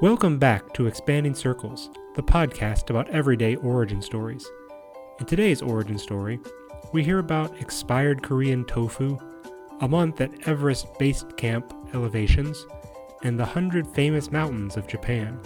Welcome 0.00 0.38
back 0.38 0.72
to 0.74 0.86
Expanding 0.86 1.34
Circles, 1.34 1.90
the 2.14 2.22
podcast 2.22 2.88
about 2.88 3.08
everyday 3.08 3.56
origin 3.56 4.00
stories. 4.00 4.48
In 5.18 5.26
today's 5.26 5.60
origin 5.60 5.98
story, 5.98 6.38
we 6.92 7.02
hear 7.02 7.18
about 7.18 7.60
expired 7.60 8.22
Korean 8.22 8.64
tofu, 8.64 9.18
a 9.80 9.88
month 9.88 10.20
at 10.20 10.46
Everest 10.46 10.86
Base 11.00 11.24
Camp 11.36 11.74
elevations, 11.94 12.64
and 13.24 13.36
the 13.36 13.44
hundred 13.44 13.88
famous 13.88 14.30
mountains 14.30 14.76
of 14.76 14.86
Japan. 14.86 15.36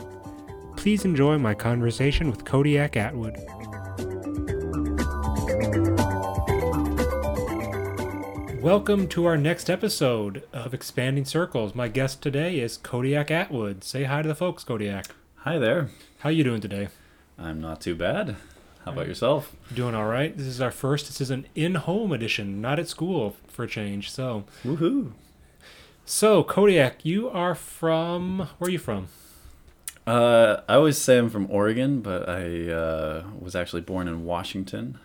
Please 0.77 1.06
enjoy 1.06 1.38
my 1.38 1.55
conversation 1.55 2.30
with 2.30 2.45
Kodiak 2.45 2.98
Atwood. 2.98 3.38
Welcome 8.62 9.09
to 9.09 9.25
our 9.25 9.37
next 9.37 9.69
episode 9.69 10.45
of 10.52 10.73
Expanding 10.73 11.25
Circles. 11.25 11.75
My 11.75 11.89
guest 11.89 12.23
today 12.23 12.61
is 12.61 12.77
Kodiak 12.77 13.29
Atwood. 13.29 13.83
Say 13.83 14.05
hi 14.05 14.23
to 14.23 14.29
the 14.29 14.37
folks, 14.37 14.62
Kodiak. 14.62 15.07
Hi 15.38 15.59
there. 15.59 15.88
How 16.21 16.30
you 16.30 16.45
doing 16.45 16.61
today? 16.61 16.87
I'm 17.37 17.61
not 17.61 17.80
too 17.80 17.97
bad. 17.97 18.37
How 18.85 18.93
about 18.93 19.09
yourself? 19.09 19.57
Doing 19.75 19.97
all 19.97 20.07
right. 20.07 20.38
This 20.38 20.47
is 20.47 20.61
our 20.61 20.71
first. 20.71 21.09
This 21.09 21.21
is 21.21 21.33
an 21.33 21.48
in-home 21.57 22.12
edition, 22.12 22.61
not 22.61 22.79
at 22.79 22.87
school 22.87 23.35
for 23.48 23.65
a 23.65 23.69
change. 23.69 24.12
So, 24.12 24.45
Woohoo. 24.63 25.10
so 26.05 26.45
Kodiak, 26.45 27.05
you 27.05 27.29
are 27.30 27.57
from 27.57 28.49
where 28.59 28.69
are 28.69 28.71
you 28.71 28.79
from? 28.79 29.09
Uh, 30.07 30.59
I 30.69 30.74
always 30.74 30.99
say 30.99 31.19
I'm 31.19 31.30
from 31.30 31.51
Oregon, 31.51 32.01
but 32.01 32.29
I 32.29 32.71
uh, 32.71 33.24
was 33.41 33.57
actually 33.57 33.83
born 33.83 34.07
in 34.07 34.24
Washington 34.24 35.01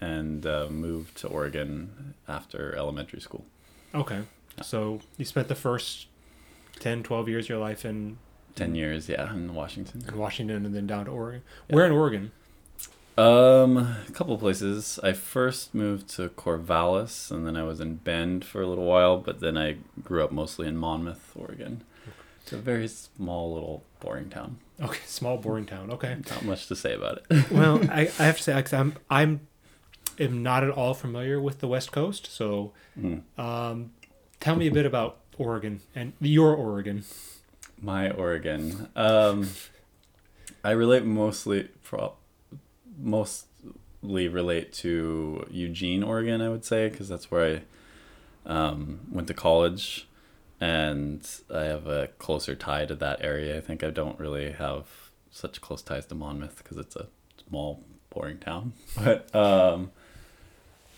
and 0.00 0.46
uh, 0.46 0.68
moved 0.70 1.16
to 1.18 1.28
Oregon 1.28 2.14
after 2.28 2.74
elementary 2.76 3.20
school. 3.20 3.44
Okay. 3.94 4.22
So 4.62 5.00
you 5.16 5.24
spent 5.24 5.48
the 5.48 5.54
first 5.54 6.06
10, 6.80 7.02
12 7.02 7.28
years 7.28 7.44
of 7.46 7.48
your 7.50 7.58
life 7.58 7.84
in 7.84 8.18
10 8.54 8.74
years, 8.74 9.08
yeah, 9.08 9.32
in 9.34 9.54
Washington. 9.54 10.02
in 10.08 10.16
Washington 10.16 10.64
and 10.64 10.74
then 10.74 10.86
down 10.86 11.04
to 11.06 11.10
Oregon. 11.10 11.42
Where 11.68 11.84
in 11.86 11.92
Oregon? 11.92 12.32
Um, 13.18 13.76
a 13.78 14.12
couple 14.12 14.34
of 14.34 14.40
places. 14.40 14.98
I 15.02 15.12
first 15.14 15.74
moved 15.74 16.08
to 16.16 16.28
Corvallis, 16.28 17.30
and 17.30 17.46
then 17.46 17.56
I 17.56 17.62
was 17.62 17.80
in 17.80 17.94
Bend 17.96 18.44
for 18.44 18.60
a 18.60 18.66
little 18.66 18.84
while, 18.84 19.16
but 19.16 19.40
then 19.40 19.56
I 19.56 19.76
grew 20.02 20.22
up 20.22 20.32
mostly 20.32 20.68
in 20.68 20.76
Monmouth, 20.76 21.32
Oregon. 21.34 21.82
It's 22.42 22.52
a 22.52 22.58
very 22.58 22.86
small 22.88 23.54
little 23.54 23.84
boring 24.00 24.28
town. 24.28 24.58
Okay, 24.80 25.00
small 25.06 25.38
boring 25.38 25.64
town. 25.64 25.90
Okay. 25.90 26.16
Not 26.30 26.44
much 26.44 26.66
to 26.68 26.76
say 26.76 26.94
about 26.94 27.22
it. 27.30 27.50
well, 27.50 27.80
I, 27.90 28.02
I 28.18 28.24
have 28.24 28.36
to 28.36 28.42
say, 28.42 28.64
I'm 28.76 28.94
I'm 29.08 29.40
am 30.18 30.42
not 30.42 30.64
at 30.64 30.70
all 30.70 30.94
familiar 30.94 31.40
with 31.40 31.58
the 31.60 31.68
West 31.68 31.92
Coast. 31.92 32.26
So, 32.30 32.72
Mm. 32.98 33.22
um, 33.38 33.90
tell 34.40 34.56
me 34.56 34.66
a 34.66 34.72
bit 34.72 34.86
about 34.86 35.18
Oregon 35.38 35.80
and 35.94 36.12
your 36.20 36.54
Oregon. 36.54 37.04
My 37.80 38.10
Oregon. 38.10 38.88
Um, 38.96 39.50
I 40.64 40.70
relate 40.70 41.04
mostly, 41.04 41.68
pro- 41.84 42.14
mostly 42.98 44.28
relate 44.28 44.72
to 44.74 45.46
Eugene, 45.50 46.02
Oregon. 46.02 46.40
I 46.40 46.48
would 46.48 46.64
say 46.64 46.88
because 46.88 47.08
that's 47.08 47.30
where 47.30 47.62
I 48.46 48.50
um, 48.50 49.00
went 49.10 49.28
to 49.28 49.34
college, 49.34 50.06
and 50.60 51.28
I 51.52 51.64
have 51.64 51.86
a 51.86 52.08
closer 52.18 52.54
tie 52.54 52.86
to 52.86 52.94
that 52.96 53.22
area. 53.22 53.56
I 53.56 53.60
think 53.60 53.82
I 53.84 53.90
don't 53.90 54.18
really 54.18 54.52
have 54.52 54.86
such 55.30 55.60
close 55.60 55.82
ties 55.82 56.06
to 56.06 56.14
Monmouth 56.14 56.58
because 56.62 56.78
it's 56.78 56.96
a 56.96 57.06
small, 57.48 57.82
boring 58.10 58.38
town. 58.38 58.72
But 58.96 59.34
um, 59.34 59.90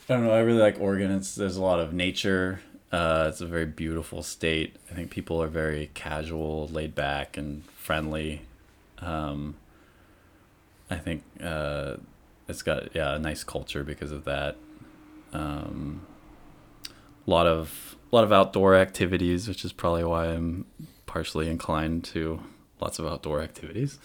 I 0.08 0.14
don't 0.14 0.24
know. 0.24 0.32
I 0.32 0.40
really 0.40 0.60
like 0.60 0.80
Oregon. 0.80 1.10
It's 1.10 1.34
there's 1.34 1.56
a 1.56 1.62
lot 1.62 1.80
of 1.80 1.92
nature. 1.92 2.60
Uh, 2.90 3.26
it's 3.28 3.42
a 3.42 3.46
very 3.46 3.66
beautiful 3.66 4.22
state. 4.22 4.76
I 4.90 4.94
think 4.94 5.10
people 5.10 5.42
are 5.42 5.48
very 5.48 5.90
casual, 5.92 6.68
laid 6.68 6.94
back, 6.94 7.36
and 7.36 7.64
friendly. 7.76 8.42
Um, 9.00 9.56
I 10.90 10.96
think 10.96 11.22
uh, 11.42 11.96
it's 12.48 12.62
got 12.62 12.94
yeah 12.94 13.14
a 13.16 13.18
nice 13.18 13.44
culture 13.44 13.84
because 13.84 14.10
of 14.12 14.24
that. 14.24 14.56
Um, 15.34 16.06
a 17.26 17.30
lot 17.30 17.46
of 17.46 17.96
a 18.10 18.14
lot 18.16 18.24
of 18.24 18.32
outdoor 18.32 18.74
activities, 18.74 19.46
which 19.46 19.64
is 19.64 19.72
probably 19.74 20.04
why 20.04 20.28
I'm 20.28 20.64
partially 21.04 21.50
inclined 21.50 22.04
to 22.04 22.40
lots 22.80 22.98
of 22.98 23.06
outdoor 23.06 23.42
activities. 23.42 23.98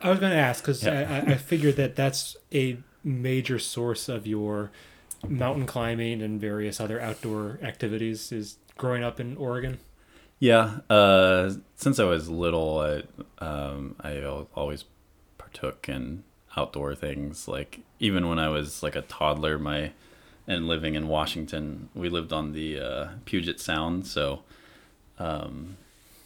I 0.00 0.10
was 0.10 0.20
going 0.20 0.30
to 0.32 0.38
ask 0.38 0.62
because 0.62 0.84
Yeah. 0.84 1.22
I, 1.26 1.30
I 1.30 1.34
I 1.34 1.36
figured 1.36 1.74
that 1.76 1.96
that's 1.96 2.36
a 2.52 2.76
major 3.02 3.58
source 3.58 4.08
of 4.08 4.26
your 4.28 4.70
mountain 5.28 5.66
climbing 5.66 6.22
and 6.22 6.40
various 6.40 6.80
other 6.80 7.00
outdoor 7.00 7.58
activities 7.62 8.32
is 8.32 8.58
growing 8.76 9.02
up 9.02 9.20
in 9.20 9.36
Oregon. 9.36 9.78
Yeah, 10.38 10.80
uh, 10.90 11.52
since 11.76 11.98
I 11.98 12.04
was 12.04 12.28
little, 12.28 12.78
I, 12.80 13.44
um, 13.44 13.96
I 14.00 14.22
always 14.54 14.84
partook 15.38 15.88
in 15.88 16.24
outdoor 16.56 16.94
things. 16.94 17.48
Like 17.48 17.80
even 17.98 18.28
when 18.28 18.38
I 18.38 18.48
was 18.48 18.82
like 18.82 18.96
a 18.96 19.02
toddler, 19.02 19.58
my 19.58 19.92
and 20.46 20.68
living 20.68 20.94
in 20.94 21.08
Washington, 21.08 21.88
we 21.94 22.08
lived 22.08 22.32
on 22.32 22.52
the 22.52 22.78
uh, 22.78 23.08
Puget 23.24 23.60
Sound, 23.60 24.06
so 24.06 24.42
um, 25.18 25.78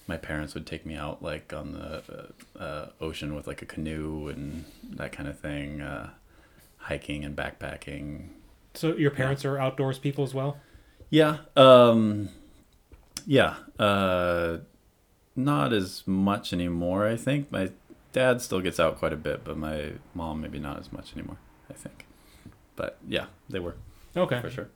my 0.09 0.17
parents 0.17 0.55
would 0.55 0.67
take 0.67 0.85
me 0.85 0.97
out 0.97 1.23
like 1.23 1.53
on 1.53 1.73
the 1.73 2.33
uh, 2.59 2.63
uh, 2.63 2.89
ocean 3.01 3.35
with 3.37 3.47
like 3.47 3.63
a 3.63 3.67
canoe 3.67 4.29
and 4.29 4.65
that 4.83 5.13
kind 5.13 5.29
of 5.29 5.39
thing, 5.39 5.81
uh, 5.81 6.11
hiking 6.79 7.25
and 7.25 7.37
backpacking. 7.37 8.31
So 8.79 8.97
your 8.97 9.11
parents 9.11 9.45
are 9.45 9.59
outdoors 9.59 9.99
people 9.99 10.25
as 10.25 10.33
well. 10.35 10.59
Yeah. 11.11 11.39
Um 11.57 12.29
yeah. 13.27 13.57
Uh 13.79 14.59
not 15.37 15.73
as 15.73 16.03
much 16.07 16.53
anymore, 16.53 17.07
I 17.07 17.17
think. 17.17 17.51
My 17.53 17.71
dad 18.13 18.41
still 18.43 18.61
gets 18.61 18.81
out 18.81 18.99
quite 18.99 19.13
a 19.13 19.17
bit, 19.17 19.45
but 19.45 19.57
my 19.57 19.93
mom 20.15 20.41
maybe 20.41 20.59
not 20.59 20.79
as 20.79 20.93
much 20.93 21.13
anymore, 21.15 21.37
I 21.71 21.75
think. 21.75 22.07
But 22.77 22.99
yeah, 23.09 23.27
they 23.49 23.59
were 23.61 23.77
Okay. 24.17 24.41
for 24.41 24.51
sure. 24.51 24.69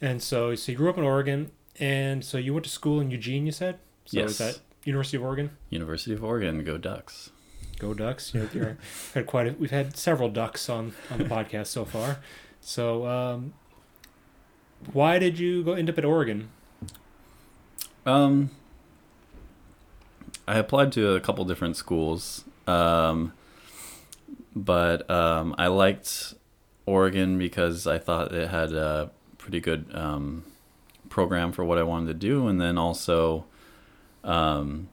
And 0.00 0.22
so, 0.22 0.54
so 0.54 0.70
you 0.72 0.78
grew 0.78 0.90
up 0.90 0.98
in 0.98 1.04
Oregon, 1.04 1.50
and 1.80 2.24
so 2.24 2.36
you 2.38 2.52
went 2.52 2.64
to 2.64 2.70
school 2.70 3.00
in 3.00 3.10
Eugene. 3.10 3.46
You 3.46 3.52
said. 3.52 3.78
So 4.04 4.18
Yes. 4.18 4.30
Is 4.32 4.38
that 4.38 4.60
University 4.84 5.16
of 5.16 5.22
Oregon? 5.24 5.50
University 5.70 6.12
of 6.12 6.22
Oregon, 6.22 6.62
go 6.62 6.76
Ducks. 6.76 7.30
Go 7.78 7.94
Ducks! 7.94 8.32
You're, 8.34 8.48
you're 8.52 8.76
had 9.14 9.26
quite. 9.26 9.46
A, 9.48 9.52
we've 9.58 9.70
had 9.70 9.96
several 9.96 10.28
Ducks 10.28 10.68
on 10.68 10.92
on 11.10 11.18
the 11.18 11.24
podcast 11.36 11.66
so 11.68 11.84
far. 11.84 12.18
So, 12.66 13.06
um, 13.06 13.52
why 14.92 15.18
did 15.18 15.38
you 15.38 15.62
go 15.62 15.74
end 15.74 15.90
up 15.90 15.98
at 15.98 16.04
Oregon? 16.04 16.48
Um 18.06 18.50
I 20.48 20.58
applied 20.58 20.92
to 20.92 21.14
a 21.14 21.20
couple 21.20 21.44
different 21.44 21.76
schools. 21.76 22.44
Um 22.66 23.32
but 24.56 25.08
um 25.10 25.54
I 25.58 25.66
liked 25.66 26.34
Oregon 26.86 27.38
because 27.38 27.86
I 27.86 27.98
thought 27.98 28.32
it 28.32 28.48
had 28.48 28.72
a 28.72 29.10
pretty 29.38 29.60
good 29.60 29.86
um 29.94 30.44
program 31.10 31.52
for 31.52 31.64
what 31.64 31.78
I 31.78 31.82
wanted 31.82 32.06
to 32.08 32.14
do 32.14 32.48
and 32.48 32.60
then 32.60 32.76
also 32.78 33.44
um 34.22 34.88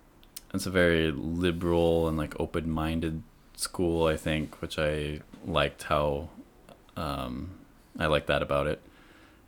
it's 0.53 0.65
a 0.65 0.69
very 0.69 1.09
liberal 1.11 2.07
and 2.07 2.17
like 2.17 2.37
open-minded 2.39 3.23
school 3.55 4.07
I 4.07 4.17
think 4.17 4.61
which 4.61 4.77
I 4.77 5.21
liked 5.45 5.83
how 5.83 6.29
um 6.95 7.60
I 7.97 8.07
like 8.07 8.27
that 8.27 8.41
about 8.41 8.67
it 8.67 8.81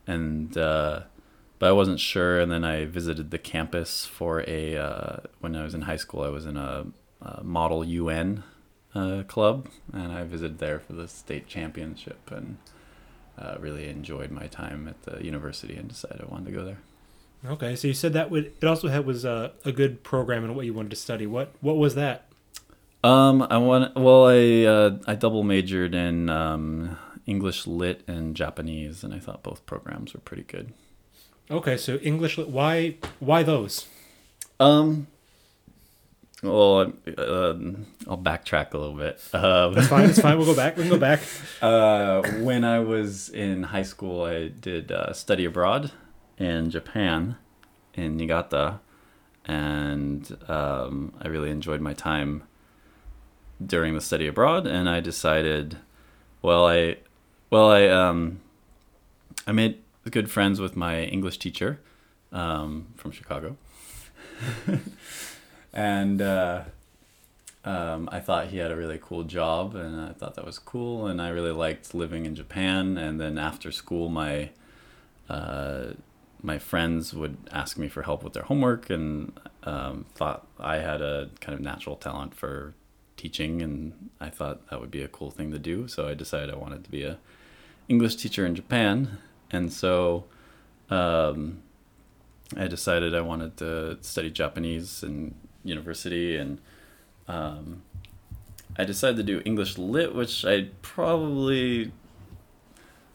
and 0.08 0.58
uh 0.58 1.02
but 1.60 1.70
I 1.70 1.72
wasn't 1.72 2.00
sure 2.00 2.40
and 2.40 2.52
then 2.52 2.66
I 2.66 2.86
visited 2.86 3.32
the 3.32 3.40
campus 3.40 4.06
for 4.06 4.44
a 4.48 4.78
uh 4.78 5.18
when 5.40 5.56
I 5.56 5.64
was 5.64 5.74
in 5.74 5.82
high 5.82 5.98
school 5.98 6.24
I 6.24 6.30
was 6.30 6.46
in 6.46 6.58
a, 6.58 6.88
a 7.22 7.44
model 7.44 7.84
UN 7.84 8.44
uh, 8.96 9.24
club 9.28 9.70
and 9.92 10.12
I 10.12 10.24
visited 10.24 10.60
there 10.60 10.80
for 10.80 10.94
the 10.94 11.08
state 11.08 11.48
championship 11.48 12.30
and 12.32 12.58
uh, 13.38 13.56
really 13.60 13.88
enjoyed 13.88 14.32
my 14.32 14.48
time 14.48 14.88
at 14.88 15.02
the 15.04 15.24
university 15.24 15.76
and 15.76 15.90
decided 15.90 16.22
I 16.22 16.26
wanted 16.26 16.46
to 16.46 16.52
go 16.52 16.64
there. 16.64 16.78
Okay, 17.46 17.76
so 17.76 17.88
you 17.88 17.94
said 17.94 18.14
that 18.14 18.30
would 18.30 18.54
it 18.62 18.64
also 18.64 18.88
had 18.88 19.06
was 19.06 19.26
a, 19.26 19.52
a 19.66 19.72
good 19.72 20.04
program 20.04 20.46
in 20.46 20.56
what 20.56 20.66
you 20.66 20.74
wanted 20.74 20.92
to 20.92 20.96
study. 20.96 21.26
What 21.26 21.54
what 21.60 21.78
was 21.78 21.96
that? 21.96 22.30
Um, 23.04 23.46
I 23.50 23.58
want. 23.58 23.96
Well, 23.98 24.28
I 24.28 24.64
uh, 24.64 24.98
I 25.06 25.16
double 25.16 25.44
majored 25.44 25.94
in 25.94 26.30
um, 26.30 26.98
English 27.26 27.66
Lit 27.68 28.04
and 28.08 28.36
Japanese, 28.36 29.04
and 29.04 29.14
I 29.14 29.20
thought 29.20 29.44
both 29.44 29.66
programs 29.66 30.14
were 30.14 30.20
pretty 30.20 30.44
good. 30.44 30.74
Okay, 31.52 31.78
so 31.78 31.96
English. 31.98 32.38
lit- 32.38 32.50
Why 32.50 32.96
why 33.20 33.44
those? 33.44 33.88
Um. 34.60 35.08
Well, 36.42 36.92
uh, 37.18 37.54
I'll 38.10 38.18
backtrack 38.18 38.74
a 38.74 38.78
little 38.78 38.98
bit. 38.98 39.22
Um, 39.34 39.78
It's 39.78 39.88
fine. 39.88 40.10
It's 40.10 40.20
fine. 40.20 40.38
We'll 40.38 40.46
go 40.46 40.56
back. 40.56 40.76
We 40.76 40.84
can 40.84 40.92
go 40.92 40.98
back. 40.98 41.22
uh, 41.62 42.22
when 42.42 42.66
I 42.66 42.80
was 42.80 43.30
in 43.30 43.64
high 43.64 43.84
school, 43.84 44.24
I 44.26 44.50
did 44.50 44.92
uh, 44.92 45.14
study 45.14 45.46
abroad 45.46 45.92
in 46.38 46.70
Japan, 46.70 47.38
in 47.94 48.18
Niigata, 48.18 48.82
and 49.46 50.36
um, 50.50 51.14
I 51.22 51.30
really 51.30 51.50
enjoyed 51.50 51.80
my 51.80 51.94
time 51.94 52.44
during 53.66 53.94
the 53.94 54.02
study 54.02 54.28
abroad. 54.28 54.68
And 54.68 54.90
I 54.90 55.00
decided, 55.00 55.78
well, 56.42 56.68
I, 56.68 56.98
well, 57.54 57.70
I, 57.70 57.88
um, 57.88 58.40
I 59.46 59.52
made 59.52 59.78
good 60.10 60.32
friends 60.32 60.60
with 60.60 60.76
my 60.76 61.04
English 61.04 61.38
teacher 61.38 61.80
um, 62.32 62.88
from 62.96 63.12
Chicago, 63.12 63.58
and 65.74 66.20
uh, 66.20 66.64
um, 67.64 68.10
I 68.12 68.22
thought 68.22 68.48
he 68.48 68.58
had 68.58 68.72
a 68.72 68.76
really 68.76 69.00
cool 69.00 69.22
job, 69.22 69.76
and 69.76 70.02
I 70.02 70.14
thought 70.14 70.34
that 70.34 70.46
was 70.46 70.58
cool, 70.58 71.06
and 71.06 71.22
I 71.22 71.30
really 71.30 71.52
liked 71.52 71.94
living 71.94 72.26
in 72.26 72.34
Japan. 72.34 72.98
And 72.98 73.22
then 73.22 73.38
after 73.38 73.72
school, 73.72 74.10
my 74.10 74.50
uh, 75.30 75.94
my 76.42 76.58
friends 76.58 77.14
would 77.14 77.38
ask 77.52 77.78
me 77.78 77.88
for 77.88 78.02
help 78.02 78.24
with 78.24 78.34
their 78.34 78.44
homework, 78.46 78.90
and 78.90 79.32
um, 79.62 80.06
thought 80.16 80.48
I 80.60 80.78
had 80.78 81.04
a 81.04 81.30
kind 81.40 81.54
of 81.54 81.62
natural 81.62 81.98
talent 81.98 82.34
for 82.34 82.74
teaching, 83.16 83.62
and 83.62 84.10
I 84.20 84.32
thought 84.32 84.72
that 84.72 84.82
would 84.82 84.90
be 84.90 85.04
a 85.04 85.08
cool 85.08 85.30
thing 85.30 85.52
to 85.52 85.60
do. 85.60 85.88
So 85.88 86.08
I 86.08 86.16
decided 86.16 86.50
I 86.50 86.58
wanted 86.58 86.84
to 86.84 86.90
be 86.90 87.04
a 87.04 87.20
English 87.88 88.16
teacher 88.18 88.46
in 88.46 88.56
Japan, 88.56 89.20
and 89.52 89.72
so. 89.72 90.26
Um, 90.90 91.64
I 92.58 92.68
decided 92.68 93.16
I 93.16 93.22
wanted 93.22 93.58
to 93.58 93.98
study 94.02 94.30
Japanese 94.30 95.04
in 95.04 95.36
university, 95.64 96.38
and 96.38 96.60
um, 97.28 97.82
I 98.78 98.84
decided 98.86 99.18
to 99.18 99.24
do 99.24 99.42
English 99.46 99.78
Lit, 99.78 100.14
which 100.16 100.46
I 100.46 100.70
probably. 100.82 101.92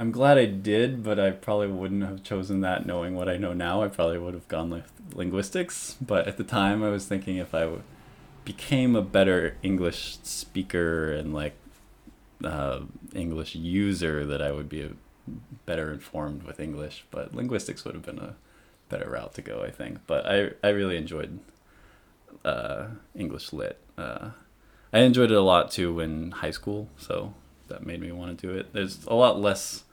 I'm 0.00 0.12
glad 0.12 0.38
I 0.38 0.46
did, 0.46 1.02
but 1.02 1.18
I 1.18 1.32
probably 1.32 1.66
wouldn't 1.66 2.04
have 2.04 2.22
chosen 2.22 2.60
that 2.60 2.86
knowing 2.86 3.16
what 3.16 3.28
I 3.28 3.36
know 3.36 3.52
now. 3.52 3.82
I 3.82 3.88
probably 3.88 4.18
would 4.18 4.34
have 4.34 4.46
gone 4.46 4.70
with 4.70 4.92
linguistics, 5.12 5.96
but 6.00 6.28
at 6.28 6.36
the 6.36 6.44
time 6.44 6.84
I 6.84 6.90
was 6.90 7.06
thinking 7.06 7.36
if 7.36 7.52
I 7.52 7.62
w- 7.62 7.82
became 8.44 8.94
a 8.94 9.02
better 9.02 9.56
English 9.60 10.18
speaker 10.22 11.12
and 11.12 11.34
like 11.34 11.54
uh, 12.44 12.80
English 13.14 13.54
user, 13.54 14.24
that 14.26 14.42
I 14.42 14.52
would 14.52 14.68
be 14.68 14.82
a, 14.82 14.90
better 15.66 15.92
informed 15.92 16.42
with 16.42 16.60
English. 16.60 17.04
But 17.10 17.34
linguistics 17.34 17.84
would 17.84 17.94
have 17.94 18.04
been 18.04 18.18
a 18.18 18.34
better 18.88 19.10
route 19.10 19.34
to 19.34 19.42
go, 19.42 19.62
I 19.62 19.70
think. 19.70 19.98
But 20.06 20.26
I 20.26 20.50
I 20.62 20.70
really 20.70 20.96
enjoyed 20.96 21.38
uh, 22.44 22.88
English 23.14 23.52
lit. 23.52 23.78
Uh, 23.96 24.30
I 24.92 25.00
enjoyed 25.00 25.30
it 25.30 25.36
a 25.36 25.42
lot 25.42 25.70
too 25.70 26.00
in 26.00 26.30
high 26.30 26.50
school, 26.50 26.88
so 26.96 27.34
that 27.68 27.84
made 27.84 28.00
me 28.00 28.12
want 28.12 28.38
to 28.38 28.46
do 28.46 28.54
it. 28.54 28.72
There's 28.72 29.04
a 29.06 29.14
lot 29.14 29.38
less, 29.40 29.84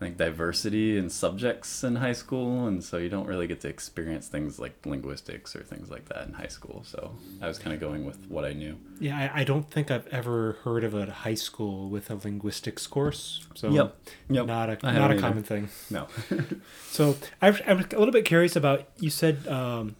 I 0.00 0.04
think, 0.06 0.16
diversity 0.16 0.96
in 0.96 1.10
subjects 1.10 1.84
in 1.84 1.96
high 1.96 2.14
school, 2.14 2.66
and 2.66 2.82
so 2.82 2.96
you 2.96 3.10
don't 3.10 3.26
really 3.26 3.46
get 3.46 3.60
to 3.60 3.68
experience 3.68 4.28
things 4.28 4.58
like 4.58 4.74
linguistics 4.86 5.54
or 5.54 5.62
things 5.62 5.90
like 5.90 6.08
that 6.08 6.26
in 6.26 6.32
high 6.32 6.46
school. 6.46 6.82
So 6.86 7.14
I 7.42 7.48
was 7.48 7.58
kind 7.58 7.74
of 7.74 7.80
going 7.80 8.06
with 8.06 8.16
what 8.30 8.46
I 8.46 8.54
knew. 8.54 8.78
Yeah, 8.98 9.30
I, 9.34 9.40
I 9.42 9.44
don't 9.44 9.70
think 9.70 9.90
I've 9.90 10.06
ever 10.06 10.56
heard 10.64 10.84
of 10.84 10.94
a 10.94 11.04
high 11.10 11.34
school 11.34 11.90
with 11.90 12.10
a 12.10 12.14
linguistics 12.14 12.86
course. 12.86 13.46
So 13.54 13.68
Yep. 13.68 13.94
Yep. 14.30 14.46
not 14.46 14.70
a 14.70 14.78
not 14.82 15.10
a 15.10 15.14
either. 15.14 15.20
common 15.20 15.42
thing. 15.42 15.68
No. 15.90 16.06
So 16.90 17.16
I, 17.42 17.48
I 17.66 17.72
was 17.74 17.84
a 17.94 17.98
little 17.98 18.12
bit 18.12 18.24
curious 18.24 18.56
about 18.56 18.88
you 18.98 19.10
said 19.10 19.46
um, 19.48 19.96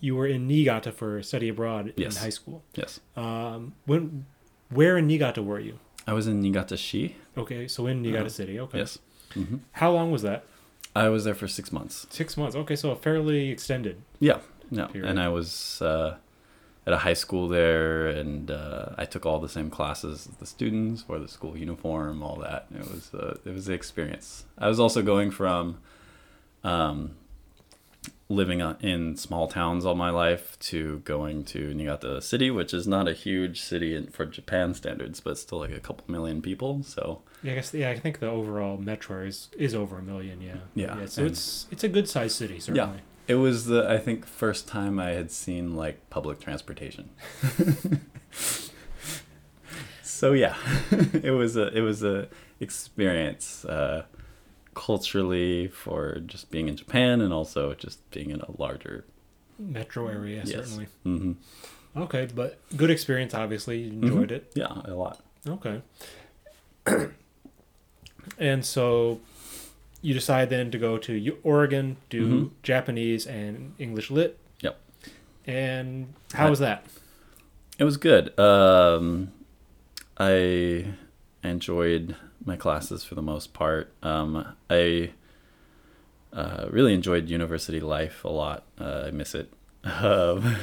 you 0.00 0.16
were 0.16 0.26
in 0.26 0.46
Niigata 0.48 0.90
for 0.92 1.22
study 1.22 1.48
abroad 1.48 1.92
Yes. 1.96 2.16
in 2.16 2.22
high 2.22 2.30
school. 2.30 2.64
yes. 2.74 2.98
Um, 3.16 3.74
when 3.86 4.26
where 4.70 4.98
in 4.98 5.06
Niigata 5.06 5.40
were 5.42 5.60
you? 5.60 5.78
I 6.08 6.12
was 6.12 6.26
in 6.28 6.40
Niigata-shi. 6.40 7.16
Okay, 7.36 7.66
so 7.68 7.86
in 7.88 8.00
Niigata 8.02 8.26
Uh, 8.26 8.28
City. 8.28 8.60
Okay. 8.60 8.78
Yes. 8.78 8.98
Hmm 9.36 9.56
How 9.72 9.92
long 9.92 10.10
was 10.10 10.22
that? 10.22 10.44
I 10.94 11.08
was 11.10 11.24
there 11.24 11.34
for 11.34 11.46
six 11.48 11.70
months. 11.72 12.06
Six 12.10 12.36
months. 12.36 12.56
Okay, 12.56 12.74
so 12.76 12.90
a 12.90 12.96
fairly 12.96 13.50
extended. 13.50 14.00
Yeah, 14.18 14.38
no, 14.70 14.86
Period. 14.86 15.10
and 15.10 15.20
I 15.20 15.28
was 15.28 15.82
uh, 15.82 16.16
at 16.86 16.92
a 16.94 16.98
high 16.98 17.12
school 17.14 17.48
there, 17.48 18.06
and 18.06 18.50
uh, 18.50 18.94
I 18.96 19.04
took 19.04 19.26
all 19.26 19.38
the 19.38 19.48
same 19.48 19.68
classes 19.70 20.26
as 20.26 20.36
the 20.38 20.46
students, 20.46 21.06
wore 21.06 21.18
the 21.18 21.28
school 21.28 21.54
uniform, 21.56 22.22
all 22.22 22.36
that. 22.36 22.66
It 22.74 22.88
was 22.90 23.12
uh, 23.12 23.36
it 23.44 23.52
was 23.52 23.66
the 23.66 23.74
experience. 23.74 24.44
I 24.56 24.68
was 24.68 24.80
also 24.80 25.02
going 25.02 25.30
from 25.32 25.78
um, 26.64 27.16
living 28.28 28.60
in 28.80 29.16
small 29.16 29.46
towns 29.48 29.84
all 29.84 29.94
my 29.94 30.10
life 30.10 30.58
to 30.58 31.00
going 31.00 31.44
to 31.44 31.74
Niigata 31.74 32.20
City, 32.22 32.50
which 32.50 32.72
is 32.74 32.86
not 32.86 33.06
a 33.06 33.12
huge 33.12 33.60
city 33.60 34.06
for 34.10 34.24
Japan 34.26 34.74
standards, 34.74 35.20
but 35.20 35.38
still 35.38 35.58
like 35.60 35.70
a 35.72 35.80
couple 35.80 36.04
million 36.08 36.40
people. 36.42 36.82
So 36.82 37.20
Yeah, 37.46 37.52
I 37.52 37.54
guess. 37.54 37.72
Yeah, 37.72 37.90
I 37.90 37.98
think 37.98 38.18
the 38.18 38.28
overall 38.28 38.76
metro 38.76 39.24
is 39.24 39.48
is 39.56 39.74
over 39.74 39.98
a 39.98 40.02
million. 40.02 40.40
Yeah. 40.40 40.56
Yeah, 40.74 41.06
so 41.06 41.22
and- 41.22 41.30
it's 41.30 41.66
it's 41.70 41.84
a 41.84 41.88
good 41.88 42.08
sized 42.08 42.36
city 42.36 42.58
certainly. 42.60 42.96
Yeah. 43.28 43.34
it 43.34 43.36
was 43.36 43.66
the 43.66 43.88
I 43.88 43.98
think 43.98 44.26
first 44.26 44.66
time 44.66 44.98
I 44.98 45.10
had 45.10 45.30
seen 45.30 45.76
like 45.76 46.10
public 46.10 46.40
transportation. 46.40 47.10
so 50.02 50.32
yeah, 50.32 50.56
it 51.22 51.30
was 51.32 51.56
a 51.56 51.68
it 51.76 51.80
was 51.82 52.02
a 52.02 52.28
experience 52.60 53.64
uh, 53.64 54.04
culturally 54.74 55.68
for 55.68 56.18
just 56.26 56.50
being 56.50 56.68
in 56.68 56.76
Japan 56.76 57.20
and 57.20 57.32
also 57.32 57.74
just 57.74 58.08
being 58.10 58.30
in 58.30 58.40
a 58.40 58.60
larger. 58.60 59.04
Metro 59.58 60.08
area 60.08 60.42
Yes. 60.44 60.48
certainly. 60.68 60.86
hmm 61.04 61.32
Okay, 61.96 62.28
but 62.34 62.58
good 62.76 62.90
experience. 62.90 63.32
Obviously, 63.32 63.78
you 63.78 63.90
enjoyed 63.92 64.30
it. 64.30 64.52
Yeah, 64.54 64.66
a 64.84 64.92
lot. 64.92 65.20
Okay. 65.48 65.80
and 68.38 68.64
so 68.64 69.20
you 70.02 70.14
decide 70.14 70.50
then 70.50 70.70
to 70.70 70.78
go 70.78 70.98
to 70.98 71.36
Oregon, 71.42 71.96
do 72.10 72.26
Mhm. 72.26 72.50
Japanese 72.62 73.26
and 73.26 73.74
English 73.78 74.10
lit. 74.10 74.38
Yep. 74.60 74.78
And 75.46 76.14
how 76.32 76.46
I- 76.46 76.50
was 76.50 76.58
that? 76.60 76.84
It 77.78 77.84
was 77.84 77.96
good. 77.96 78.38
Um, 78.38 79.32
I 80.18 80.86
enjoyed 81.44 82.16
my 82.44 82.56
classes 82.56 83.04
for 83.04 83.14
the 83.14 83.22
most 83.22 83.52
part. 83.52 83.92
Um, 84.02 84.54
I 84.70 85.10
uh, 86.32 86.66
really 86.70 86.92
enjoyed 86.94 87.28
university 87.28 87.80
life 87.80 88.24
a 88.24 88.28
lot. 88.28 88.64
Uh, 88.78 89.04
I 89.06 89.10
miss 89.10 89.34
it. 89.34 89.52
Um, 89.84 90.56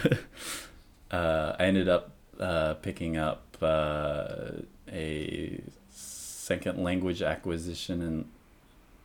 uh, 1.12 1.56
I 1.60 1.66
ended 1.66 1.88
up 1.90 2.12
uh, 2.40 2.74
picking 2.76 3.18
up 3.18 3.58
uh, 3.62 4.52
a 4.92 5.62
second 6.44 6.84
language 6.84 7.22
acquisition 7.22 8.02
and 8.02 8.26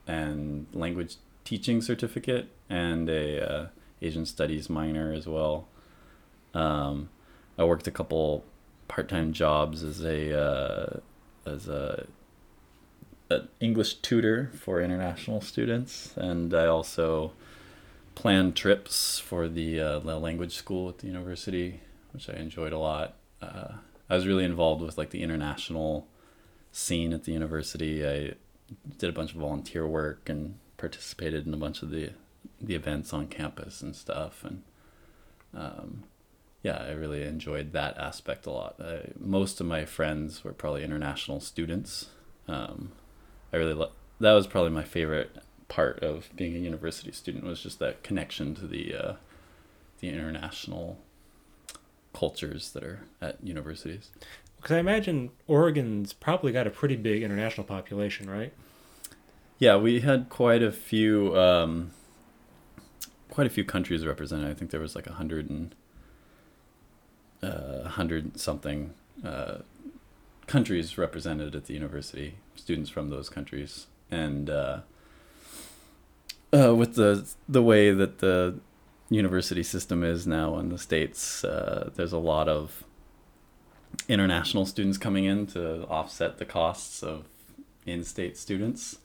and 0.07 0.67
language 0.73 1.17
teaching 1.45 1.81
certificate 1.81 2.49
and 2.69 3.09
a 3.09 3.51
uh, 3.51 3.67
Asian 4.03 4.27
studies 4.27 4.69
minor 4.69 5.13
as 5.13 5.27
well. 5.27 5.69
Um, 6.55 7.11
I 7.59 7.65
worked 7.65 7.87
a 7.87 7.91
couple 7.91 8.45
part-time 8.89 9.33
jobs 9.33 9.83
as 9.83 10.03
a 10.03 10.21
uh, 10.37 11.01
as 11.47 11.69
a 11.69 12.07
English 13.61 13.95
tutor 13.97 14.51
for 14.55 14.81
international 14.81 15.41
students, 15.41 16.17
and 16.17 16.55
I 16.55 16.67
also 16.67 17.33
planned 18.15 18.57
trips 18.57 19.19
for 19.19 19.49
the, 19.49 19.81
uh, 19.81 19.99
language 20.01 20.55
school 20.55 20.89
at 20.89 20.99
the 20.99 21.07
university, 21.07 21.81
which 22.13 22.29
I 22.29 22.33
enjoyed 22.33 22.73
a 22.73 22.79
lot. 22.79 23.15
Uh, 23.41 23.75
I 24.11 24.17
was 24.17 24.27
really 24.27 24.45
involved 24.45 24.83
with 24.83 24.97
like 24.97 25.11
the 25.11 25.23
international 25.23 26.09
scene 26.73 27.13
at 27.13 27.25
the 27.25 27.33
university. 27.33 28.07
I 28.07 28.35
did 28.99 29.11
a 29.11 29.13
bunch 29.13 29.33
of 29.33 29.41
volunteer 29.41 29.87
work 29.87 30.29
and 30.29 30.59
participated 30.77 31.47
in 31.47 31.55
a 31.55 31.59
bunch 31.59 31.83
of 31.83 31.91
the 31.91 32.11
the 32.61 32.75
events 32.75 33.13
on 33.13 33.29
campus 33.29 33.83
and 33.83 33.95
stuff, 33.95 34.45
and 34.45 34.63
um, 35.55 36.05
yeah, 36.63 36.77
I 36.77 36.91
really 36.91 37.23
enjoyed 37.23 37.73
that 37.73 37.97
aspect 37.99 38.47
a 38.47 38.51
lot. 38.51 38.77
I, 38.81 39.13
most 39.19 39.61
of 39.61 39.67
my 39.67 39.85
friends 39.85 40.43
were 40.43 40.53
probably 40.53 40.83
international 40.83 41.41
students. 41.41 42.07
Um, 42.49 42.93
I 43.53 43.57
really 43.57 43.75
lo- 43.75 43.93
that 44.21 44.33
was 44.33 44.47
probably 44.47 44.71
my 44.71 44.85
favorite 44.85 45.37
part 45.69 46.03
of 46.03 46.31
being 46.35 46.57
a 46.57 46.59
university 46.59 47.13
student 47.13 47.45
was 47.45 47.61
just 47.61 47.79
that 47.79 48.03
connection 48.03 48.55
to 48.57 48.67
the 48.67 48.95
uh, 48.95 49.13
the 50.01 50.09
international 50.09 50.99
cultures 52.13 52.71
that 52.73 52.83
are 52.83 53.01
at 53.21 53.37
universities. 53.43 54.11
Because 54.59 54.77
I 54.77 54.79
imagine 54.81 55.31
Oregon's 55.47 56.13
probably 56.13 56.53
got 56.53 56.67
a 56.67 56.71
pretty 56.71 56.97
big 56.97 57.23
international 57.23 57.65
population, 57.65 58.29
right? 58.29 58.53
Yeah, 59.59 59.77
we 59.77 60.01
had 60.01 60.29
quite 60.29 60.63
a 60.63 60.71
few 60.71 61.37
um, 61.37 61.93
quite 63.31 63.47
a 63.47 63.51
few 63.51 63.65
countries 63.65 64.07
represented. 64.07 64.51
I 64.51 64.55
think 64.55 64.71
there 64.71 64.81
was 64.81 64.95
like 64.95 65.07
a 65.07 65.15
hundred 65.15 65.51
and 65.51 65.75
uh, 67.43 67.89
hundred 67.89 68.39
something 68.39 68.95
uh, 69.25 69.59
countries 70.47 70.99
represented 70.99 71.55
at 71.55 71.67
the 71.67 71.75
university. 71.75 72.39
Students 72.57 72.91
from 72.91 73.11
those 73.11 73.29
countries, 73.29 73.87
and 74.11 74.51
uh, 74.51 74.81
uh, 76.53 76.75
with 76.75 76.95
the 76.95 77.29
the 77.49 77.63
way 77.63 77.93
that 77.93 78.19
the 78.19 78.59
university 79.11 79.63
system 79.63 80.05
is 80.05 80.27
now 80.27 80.59
in 80.59 80.69
the 80.69 80.79
states, 80.79 81.45
uh, 81.45 81.91
there's 81.95 82.13
a 82.13 82.19
lot 82.19 82.49
of 82.49 82.85
international 84.09 84.65
students 84.67 84.99
coming 84.99 85.25
in 85.25 85.47
to 85.49 85.87
offset 85.87 86.39
the 86.39 86.45
costs 86.45 87.03
of 87.03 87.27
in-state 87.87 88.37
students 88.37 88.99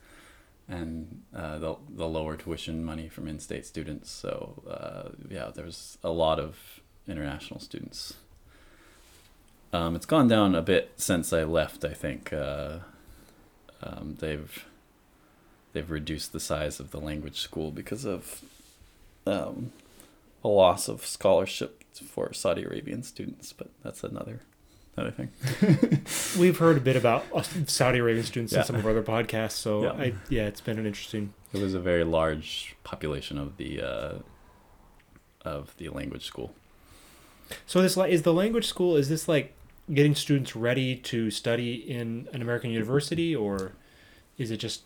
and 0.68 1.22
uh, 1.34 1.58
the 1.58 1.76
the 1.90 2.08
lower 2.08 2.36
tuition 2.36 2.84
money 2.84 3.08
from 3.08 3.28
in-state 3.28 3.66
students. 3.66 4.10
So 4.10 4.62
uh, 4.68 5.10
yeah, 5.28 5.50
there's 5.54 5.98
a 6.02 6.10
lot 6.10 6.40
of 6.40 6.80
international 7.06 7.60
students. 7.60 8.14
Um, 9.72 9.94
it's 9.96 10.06
gone 10.06 10.28
down 10.28 10.54
a 10.54 10.62
bit 10.62 10.92
since 10.96 11.32
I 11.32 11.44
left. 11.44 11.84
I 11.84 11.92
think 11.92 12.32
uh, 12.32 12.78
um, 13.82 14.16
they've 14.20 14.64
they've 15.72 15.90
reduced 15.90 16.32
the 16.32 16.40
size 16.40 16.80
of 16.80 16.92
the 16.92 17.00
language 17.00 17.40
school 17.40 17.70
because 17.70 18.06
of 18.06 18.42
um, 19.26 19.72
a 20.42 20.48
loss 20.48 20.88
of 20.88 21.04
scholarship 21.04 21.84
for 21.92 22.32
Saudi 22.32 22.62
Arabian 22.62 23.02
students. 23.02 23.52
But 23.52 23.68
that's 23.82 24.02
another 24.02 24.40
that 24.96 25.06
I 25.06 25.10
think. 25.10 26.36
We've 26.38 26.58
heard 26.58 26.76
a 26.76 26.80
bit 26.80 26.96
about 26.96 27.24
Saudi 27.68 27.98
Arabian 27.98 28.24
students 28.24 28.52
Yeah. 28.52 28.60
in 28.60 28.64
some 28.66 28.76
of 28.76 28.84
our 28.84 28.90
other 28.92 29.02
podcasts, 29.02 29.52
so 29.52 29.82
Yeah. 29.84 29.92
I, 29.92 30.14
yeah, 30.28 30.46
it's 30.46 30.60
been 30.60 30.78
an 30.78 30.86
interesting. 30.86 31.34
It 31.52 31.60
was 31.60 31.74
a 31.74 31.80
very 31.80 32.04
large 32.04 32.76
population 32.84 33.38
of 33.38 33.56
the 33.56 33.80
uh, 33.82 34.12
of 35.42 35.74
the 35.76 35.88
language 35.88 36.24
school. 36.24 36.54
So 37.66 37.82
this 37.82 37.96
is 37.96 38.22
the 38.22 38.32
language 38.32 38.66
school? 38.66 38.96
Is 38.96 39.08
this 39.08 39.28
like 39.28 39.52
getting 39.92 40.14
students 40.14 40.56
ready 40.56 40.96
to 40.96 41.30
study 41.30 41.74
in 41.74 42.28
an 42.32 42.40
American 42.40 42.70
university, 42.70 43.34
or 43.36 43.72
is 44.38 44.50
it 44.50 44.56
just 44.56 44.82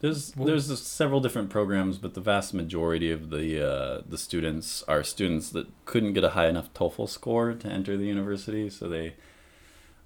There's 0.00 0.30
there's 0.32 0.80
several 0.80 1.20
different 1.20 1.50
programs, 1.50 1.98
but 1.98 2.14
the 2.14 2.20
vast 2.20 2.54
majority 2.54 3.10
of 3.10 3.30
the 3.30 3.66
uh, 3.68 4.02
the 4.08 4.18
students 4.18 4.82
are 4.86 5.02
students 5.02 5.50
that 5.50 5.66
couldn't 5.86 6.12
get 6.12 6.22
a 6.24 6.30
high 6.30 6.48
enough 6.48 6.72
TOEFL 6.72 7.08
score 7.08 7.52
to 7.54 7.68
enter 7.68 7.96
the 7.96 8.06
university, 8.06 8.70
so 8.70 8.88
they 8.88 9.14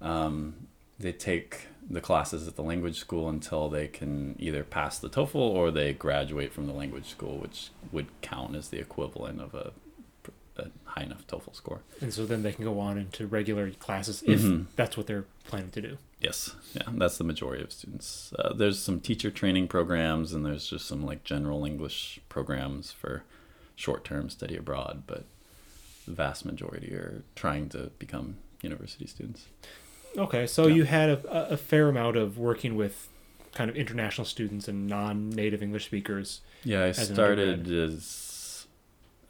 um, 0.01 0.67
they 0.99 1.11
take 1.11 1.67
the 1.89 2.01
classes 2.01 2.47
at 2.47 2.55
the 2.55 2.63
language 2.63 2.97
school 2.97 3.27
until 3.29 3.69
they 3.69 3.87
can 3.87 4.35
either 4.39 4.63
pass 4.63 4.97
the 4.99 5.09
TOEFL 5.09 5.35
or 5.35 5.69
they 5.69 5.93
graduate 5.93 6.53
from 6.53 6.65
the 6.65 6.73
language 6.73 7.09
school, 7.09 7.37
which 7.37 7.69
would 7.91 8.07
count 8.21 8.55
as 8.55 8.69
the 8.69 8.79
equivalent 8.79 9.41
of 9.41 9.53
a, 9.53 9.73
a 10.57 10.67
high 10.85 11.03
enough 11.03 11.27
TOEFL 11.27 11.55
score. 11.55 11.81
and 12.01 12.13
so 12.13 12.25
then 12.25 12.41
they 12.41 12.51
can 12.53 12.63
go 12.63 12.79
on 12.79 12.97
into 12.97 13.27
regular 13.27 13.69
classes 13.71 14.23
if 14.25 14.41
Mhm. 14.41 14.65
that's 14.75 14.95
what 14.97 15.07
they're 15.07 15.25
planning 15.45 15.71
to 15.71 15.81
do. 15.81 15.97
Yes, 16.23 16.55
yeah, 16.73 16.83
that's 16.93 17.17
the 17.17 17.23
majority 17.25 17.63
of 17.63 17.71
students. 17.71 18.31
Uh, 18.39 18.53
there's 18.53 18.79
some 18.79 18.99
teacher 19.01 19.29
training 19.29 19.67
programs, 19.67 20.31
and 20.33 20.45
there's 20.45 20.67
just 20.67 20.85
some 20.87 21.05
like 21.05 21.23
general 21.23 21.65
English 21.65 22.19
programs 22.29 22.91
for 22.91 23.23
short-term 23.75 24.29
study 24.29 24.55
abroad. 24.55 25.03
But 25.05 25.25
the 26.05 26.13
vast 26.13 26.45
majority 26.45 26.93
are 26.93 27.23
trying 27.35 27.69
to 27.69 27.91
become 27.99 28.37
university 28.61 29.05
students. 29.05 29.47
Okay, 30.17 30.47
so 30.47 30.67
Yeah. 30.67 30.75
you 30.75 30.83
had 30.85 31.09
a, 31.09 31.51
a 31.53 31.57
fair 31.57 31.89
amount 31.89 32.15
of 32.15 32.37
working 32.37 32.75
with 32.75 33.09
kind 33.53 33.69
of 33.69 33.75
international 33.75 34.25
students 34.25 34.67
and 34.67 34.87
non-native 34.87 35.61
English 35.61 35.85
speakers. 35.85 36.41
Yeah, 36.63 36.83
I 36.83 36.87
As 36.87 37.07
started 37.09 37.69
as 37.69 38.65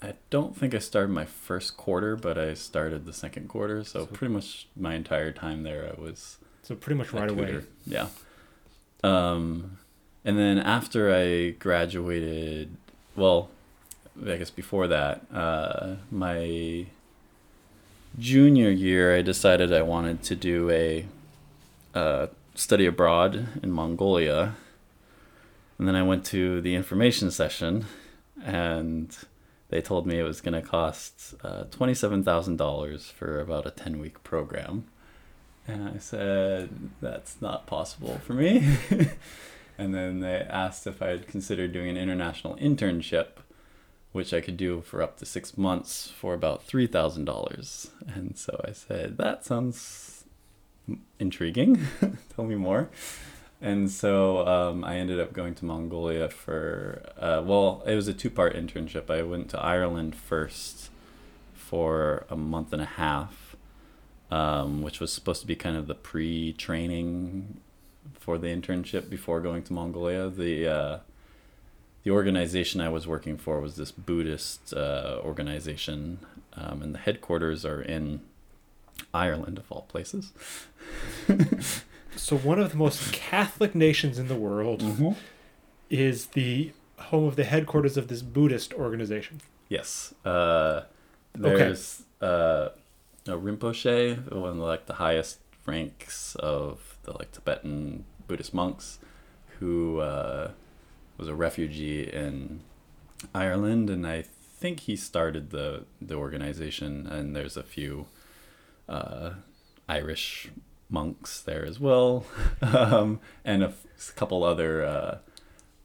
I 0.02 0.14
don't 0.30 0.56
think 0.56 0.76
I 0.76 0.80
started 0.80 1.12
my 1.12 1.26
first 1.26 1.78
quarter, 1.78 2.16
but 2.16 2.38
I 2.38 2.54
started 2.54 3.06
the 3.06 3.14
second 3.14 3.48
quarter. 3.48 3.84
So, 3.84 4.02
So- 4.02 4.06
pretty 4.08 4.34
much 4.34 4.68
my 4.76 4.94
entire 4.96 5.32
time 5.32 5.64
there, 5.64 5.92
I 5.98 6.00
was 6.00 6.38
So 6.64 6.76
pretty 6.76 6.98
much 6.98 7.14
right 7.14 7.30
away. 7.30 7.62
Yeah. 7.86 8.08
Um, 9.04 9.78
and 10.26 10.40
then 10.40 10.58
after 10.58 11.14
I 11.14 11.52
graduated, 11.52 12.76
well, 13.16 13.50
I 14.26 14.38
guess 14.38 14.50
before 14.50 14.88
that, 14.88 15.26
uh, 15.34 15.96
my 16.10 16.86
junior 18.18 18.70
year, 18.70 19.16
I 19.16 19.22
decided 19.22 19.74
I 19.74 19.82
wanted 19.82 20.24
to 20.24 20.36
do 20.36 20.70
a 20.70 21.06
uh, 21.94 22.28
study 22.56 22.86
abroad 22.86 23.48
in 23.62 23.72
Mongolia. 23.72 24.56
And 25.78 25.88
then 25.88 25.96
I 25.96 26.04
went 26.04 26.24
to 26.28 26.62
the 26.62 26.76
information 26.76 27.32
session, 27.32 27.86
and 28.44 29.16
they 29.70 29.82
told 29.82 30.06
me 30.06 30.20
it 30.20 30.24
was 30.24 30.40
going 30.40 30.54
to 30.54 30.62
cost 30.62 31.34
uh, 31.44 31.66
$27,000 31.66 33.12
for 33.12 33.42
about 33.42 33.66
a 33.66 33.72
10 33.72 34.00
week 34.00 34.24
program. 34.24 34.86
And 35.68 35.88
I 35.88 35.98
said, 35.98 36.70
that's 37.02 37.42
not 37.42 37.68
possible 37.68 38.20
for 38.26 38.34
me. 38.34 38.78
and 39.78 39.94
then 39.94 40.20
they 40.20 40.46
asked 40.50 40.86
if 40.88 41.02
I 41.02 41.08
had 41.08 41.28
considered 41.28 41.72
doing 41.72 41.90
an 41.90 41.98
international 41.98 42.56
internship, 42.58 43.28
which 44.12 44.34
I 44.34 44.42
could 44.42 44.58
do 44.58 44.82
for 44.82 45.02
up 45.02 45.18
to 45.20 45.26
six 45.26 45.58
months 45.58 46.10
for 46.10 46.34
about 46.34 46.68
$3,000. 46.68 47.90
And 48.14 48.38
so 48.38 48.62
I 48.68 48.72
said, 48.72 49.18
that 49.18 49.46
sounds 49.46 50.26
intriguing. 51.18 51.88
Tell 52.36 52.46
me 52.46 52.56
more. 52.56 52.90
And 53.62 53.90
so 53.90 54.46
um, 54.46 54.84
I 54.84 54.98
ended 54.98 55.22
up 55.22 55.32
going 55.32 55.56
to 55.56 55.66
Mongolia 55.66 56.28
for, 56.28 57.02
uh, 57.18 57.42
well, 57.46 57.82
it 57.86 57.96
was 57.96 58.10
a 58.10 58.14
two 58.14 58.30
part 58.30 58.54
internship. 58.54 59.10
I 59.10 59.22
went 59.24 59.50
to 59.52 59.60
Ireland 59.60 60.16
first 60.16 60.90
for 61.54 62.26
a 62.30 62.36
month 62.36 62.74
and 62.74 62.82
a 62.82 62.86
half 62.86 63.43
um, 64.34 64.82
which 64.82 65.00
was 65.00 65.14
supposed 65.14 65.42
to 65.42 65.48
be 65.48 65.56
kind 65.56 65.78
of 65.78 65.86
the 65.88 65.96
pre-training 65.96 67.60
for 68.20 68.38
the 68.38 68.48
internship 68.48 69.10
before 69.10 69.40
going 69.40 69.64
to 69.64 69.74
Mongolia. 69.74 70.30
The 70.30 70.68
uh, 70.68 70.98
the 72.04 72.12
organization 72.12 72.82
I 72.82 72.90
was 72.90 73.08
working 73.08 73.38
for 73.38 73.62
was 73.62 73.76
this 73.76 73.92
Buddhist 73.92 74.74
uh, 74.74 75.20
organization, 75.24 76.20
um, 76.54 76.82
and 76.82 76.96
the 76.96 77.00
headquarters 77.00 77.64
are 77.66 77.82
in 77.82 78.22
Ireland, 79.14 79.58
of 79.60 79.72
all 79.72 79.84
places. 79.84 80.34
So 82.16 82.38
one 82.38 82.60
of 82.60 82.72
the 82.72 82.78
most 82.78 83.12
Catholic 83.12 83.74
nations 83.74 84.20
in 84.20 84.28
the 84.28 84.36
world 84.36 84.84
is 85.90 86.28
the 86.28 86.72
home 86.98 87.26
of 87.26 87.36
the 87.36 87.44
headquarters 87.44 87.98
of 87.98 88.08
this 88.08 88.22
Buddhist 88.22 88.74
organization. 88.74 89.42
Yes. 89.70 90.14
Uh, 90.24 90.82
there's 91.34 92.04
a 93.28 93.32
Rinpoche, 93.32 94.32
one 94.32 94.52
of 94.52 94.58
like 94.58 94.86
the 94.86 94.96
highest 94.96 95.40
ranks 95.66 96.36
of 96.36 96.98
the 97.04 97.14
like 97.14 97.32
Tibetan 97.32 98.06
Buddhist 98.28 98.54
monks, 98.54 99.00
who 99.60 100.00
uh, 100.00 100.52
was 101.18 101.28
a 101.28 101.36
refugee 101.36 102.04
in 102.04 102.62
Ireland, 103.34 103.90
and 103.90 104.06
I 104.06 104.24
think 104.24 104.82
he 104.82 104.96
started 104.96 105.52
the 105.52 105.86
the 106.02 106.16
organization. 106.16 107.08
And 107.08 107.36
there's 107.36 107.58
a 107.58 107.64
few 107.64 108.08
uh, 108.90 109.32
Irish 109.88 110.50
monks 110.90 111.42
there 111.42 111.66
as 111.66 111.80
well, 111.80 112.26
um, 112.62 113.20
and 113.46 113.64
a 113.64 113.74
couple 114.16 114.44
other. 114.44 114.84
Uh, 114.84 115.18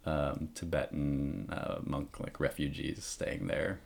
um, 0.06 0.48
Tibetan 0.54 1.50
uh, 1.50 1.80
monk 1.84 2.18
like 2.18 2.40
refugees 2.40 3.04
staying 3.04 3.46
there. 3.46 3.80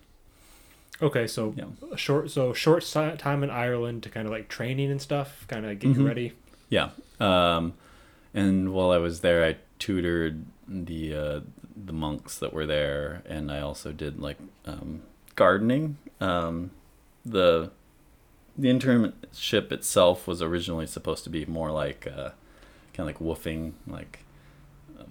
Okay, 1.03 1.27
so 1.27 1.53
Yeah. 1.57 1.65
a 1.91 1.97
short 1.97 2.31
so 2.31 2.53
short 2.53 2.85
time 2.85 3.43
in 3.43 3.51
Ireland 3.51 4.03
to 4.05 4.09
kind 4.09 4.27
of 4.27 4.33
like 4.33 4.49
training 4.49 4.91
and 4.91 5.03
stuff, 5.03 5.45
kind 5.49 5.67
of 5.67 5.79
get 5.79 5.89
you 5.89 5.95
Mhm. 6.03 6.07
ready. 6.07 6.33
Yeah. 6.69 6.91
Um, 7.21 7.75
and 8.33 8.73
while 8.73 8.91
I 8.93 8.99
was 8.99 9.21
there, 9.21 9.45
I 9.45 9.57
tutored 9.79 10.45
the 10.69 11.15
uh, 11.15 11.41
the 11.85 11.93
monks 11.93 12.39
that 12.39 12.53
were 12.53 12.67
there, 12.67 13.23
and 13.27 13.51
I 13.51 13.61
also 13.61 13.93
did 13.93 14.21
like 14.21 14.39
um, 14.65 15.03
gardening. 15.35 15.97
Um, 16.21 16.71
the 17.27 17.71
the 18.57 18.69
internship 18.69 19.73
itself 19.73 20.29
was 20.29 20.41
originally 20.43 20.87
supposed 20.87 21.25
to 21.25 21.31
be 21.31 21.45
more 21.47 21.71
like 21.73 22.07
uh, 22.07 22.31
kind 22.95 23.01
of 23.01 23.07
like 23.07 23.19
woofing, 23.19 23.73
like 23.87 24.21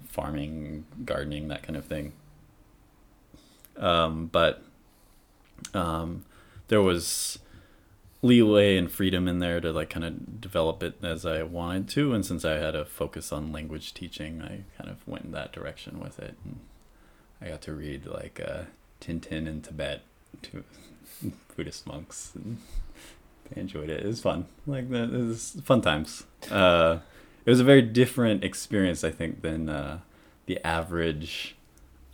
farming, 0.08 0.84
gardening, 1.04 1.48
that 1.48 1.62
kind 1.62 1.76
of 1.76 1.84
thing. 1.84 2.12
Um, 3.76 4.26
but 4.26 4.62
um, 5.74 6.24
there 6.68 6.82
was 6.82 7.38
leeway 8.22 8.76
and 8.76 8.90
freedom 8.90 9.26
in 9.26 9.40
there 9.40 9.60
to 9.60 9.72
like 9.72 9.90
kind 9.90 10.04
of 10.04 10.40
develop 10.40 10.82
it 10.82 10.94
as 11.02 11.26
I 11.26 11.42
wanted 11.42 11.88
to. 11.90 12.14
And 12.14 12.24
since 12.24 12.44
I 12.44 12.52
had 12.52 12.74
a 12.74 12.84
focus 12.84 13.32
on 13.32 13.52
language 13.52 13.94
teaching, 13.94 14.40
I 14.40 14.62
kind 14.78 14.88
of 14.88 15.06
went 15.06 15.24
in 15.24 15.32
that 15.32 15.52
direction 15.52 15.98
with 15.98 16.18
it. 16.20 16.36
And 16.44 16.60
I 17.40 17.48
got 17.48 17.62
to 17.62 17.74
read 17.74 18.06
like 18.06 18.40
uh, 18.40 18.64
Tintin 19.00 19.46
in 19.48 19.60
Tibet 19.60 20.02
to 20.42 20.64
Buddhist 21.56 21.86
monks. 21.86 22.32
And 22.34 22.58
they 23.50 23.60
enjoyed 23.60 23.90
it. 23.90 24.04
It 24.04 24.06
was 24.06 24.20
fun. 24.20 24.46
Like 24.66 24.88
that, 24.90 25.10
was 25.10 25.60
fun 25.64 25.80
times. 25.80 26.24
Uh, 26.50 26.98
it 27.44 27.50
was 27.50 27.60
a 27.60 27.64
very 27.64 27.82
different 27.82 28.44
experience, 28.44 29.02
I 29.02 29.10
think, 29.10 29.42
than 29.42 29.68
uh, 29.68 29.98
the 30.46 30.64
average 30.64 31.56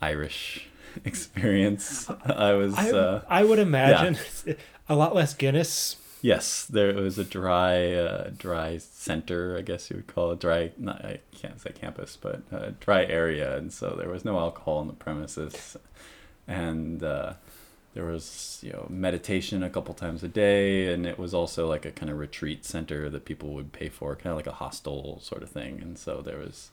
Irish 0.01 0.68
experience. 1.05 2.11
I 2.25 2.53
was. 2.53 2.75
I, 2.75 2.91
uh, 2.91 3.23
I 3.29 3.45
would 3.45 3.59
imagine 3.59 4.19
a 4.89 4.95
lot 4.95 5.15
less 5.15 5.35
Guinness. 5.35 5.97
Yes, 6.21 6.65
there 6.65 6.95
was 6.95 7.17
a 7.17 7.25
dry, 7.25 7.93
uh, 7.93 8.31
dry 8.37 8.79
center, 8.79 9.57
I 9.57 9.63
guess 9.63 9.89
you 9.89 9.97
would 9.97 10.09
call 10.09 10.33
it 10.33 10.41
dry. 10.41 10.73
Not, 10.77 11.05
I 11.05 11.21
can't 11.33 11.61
say 11.61 11.71
campus, 11.71 12.19
but 12.21 12.43
a 12.51 12.73
dry 12.73 13.05
area, 13.05 13.57
and 13.57 13.73
so 13.73 13.95
there 13.97 14.09
was 14.09 14.25
no 14.25 14.37
alcohol 14.37 14.79
on 14.79 14.89
the 14.89 14.95
premises, 14.95 15.77
and 16.49 17.05
uh, 17.05 17.35
there 17.95 18.05
was 18.05 18.59
you 18.63 18.73
know 18.73 18.87
meditation 18.91 19.63
a 19.63 19.71
couple 19.71 19.95
times 19.95 20.25
a 20.25 20.29
day, 20.29 20.93
and 20.93 21.07
it 21.07 21.19
was 21.19 21.35
also 21.35 21.69
like 21.69 21.85
a 21.85 21.93
kind 21.93 22.11
of 22.11 22.19
retreat 22.19 22.65
center 22.65 23.09
that 23.09 23.25
people 23.25 23.51
would 23.51 23.73
pay 23.73 23.89
for, 23.89 24.17
kind 24.17 24.33
of 24.33 24.37
like 24.37 24.49
a 24.49 24.53
hostel 24.53 25.21
sort 25.23 25.45
of 25.45 25.51
thing, 25.51 25.81
and 25.81 25.97
so 25.97 26.21
there 26.21 26.39
was 26.39 26.71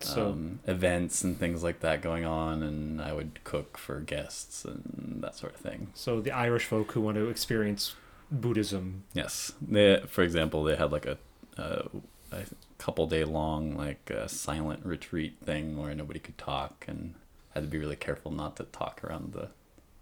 So 0.00 0.28
um, 0.30 0.60
events 0.66 1.24
and 1.24 1.38
things 1.38 1.62
like 1.62 1.80
that 1.80 2.02
going 2.02 2.24
on, 2.24 2.62
and 2.62 3.00
I 3.00 3.12
would 3.12 3.42
cook 3.44 3.78
for 3.78 4.00
guests 4.00 4.64
and 4.64 5.18
that 5.22 5.34
sort 5.36 5.54
of 5.54 5.60
thing. 5.60 5.88
so 5.94 6.20
the 6.20 6.32
Irish 6.32 6.64
folk 6.66 6.92
who 6.92 7.00
want 7.00 7.16
to 7.16 7.28
experience 7.28 7.94
Buddhism. 8.30 9.04
Yes, 9.14 9.52
they, 9.60 10.02
for 10.06 10.22
example, 10.22 10.64
they 10.64 10.76
had 10.76 10.92
like 10.92 11.06
a, 11.06 11.16
a, 11.56 11.86
a 12.30 12.42
couple 12.78 13.06
day 13.06 13.24
long 13.24 13.76
like 13.76 14.10
silent 14.26 14.84
retreat 14.84 15.36
thing 15.42 15.78
where 15.78 15.94
nobody 15.94 16.18
could 16.20 16.36
talk 16.36 16.84
and 16.88 17.14
had 17.54 17.62
to 17.62 17.68
be 17.70 17.78
really 17.78 17.96
careful 17.96 18.30
not 18.30 18.56
to 18.56 18.64
talk 18.64 19.02
around 19.02 19.32
the 19.32 19.48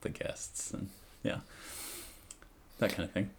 the 0.00 0.08
guests 0.08 0.72
and 0.72 0.88
yeah, 1.22 1.38
that 2.78 2.90
kind 2.90 3.04
of 3.08 3.12
thing. 3.12 3.30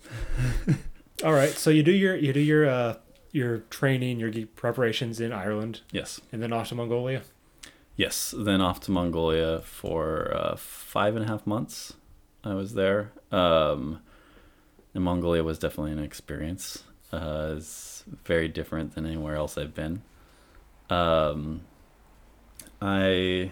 All 1.23 1.33
right. 1.33 1.51
So 1.51 1.69
you 1.69 1.83
do 1.83 1.91
your 1.91 2.15
you 2.15 2.31
do 2.33 2.39
your 2.39 2.67
uh 2.67 2.95
your 3.35 3.59
training, 3.69 4.17
your 4.19 4.31
preparations 4.55 5.19
in 5.19 5.33
Ireland, 5.33 5.81
Yes. 5.91 6.21
and 6.31 6.41
then 6.41 6.53
off 6.53 6.69
to 6.69 6.75
Mongolia. 6.75 7.21
Yes, 7.97 8.33
then 8.37 8.61
off 8.61 8.79
to 8.81 8.91
Mongolia 8.91 9.59
for 9.61 10.33
uh, 10.33 10.55
five 10.55 11.15
and 11.15 11.25
a 11.25 11.27
half 11.27 11.45
months. 11.45 11.93
I 12.43 12.53
was 12.53 12.73
there. 12.75 13.11
Um, 13.31 13.99
and 14.93 15.03
Mongolia 15.03 15.43
was 15.43 15.59
definitely 15.59 15.91
an 15.91 15.99
experience. 15.99 16.83
Uh, 17.11 17.55
it's 17.57 18.03
very 18.23 18.47
different 18.47 18.95
than 18.95 19.05
anywhere 19.05 19.35
else 19.35 19.57
I've 19.57 19.73
been. 19.75 20.01
Um, 20.89 21.61
I 22.81 23.51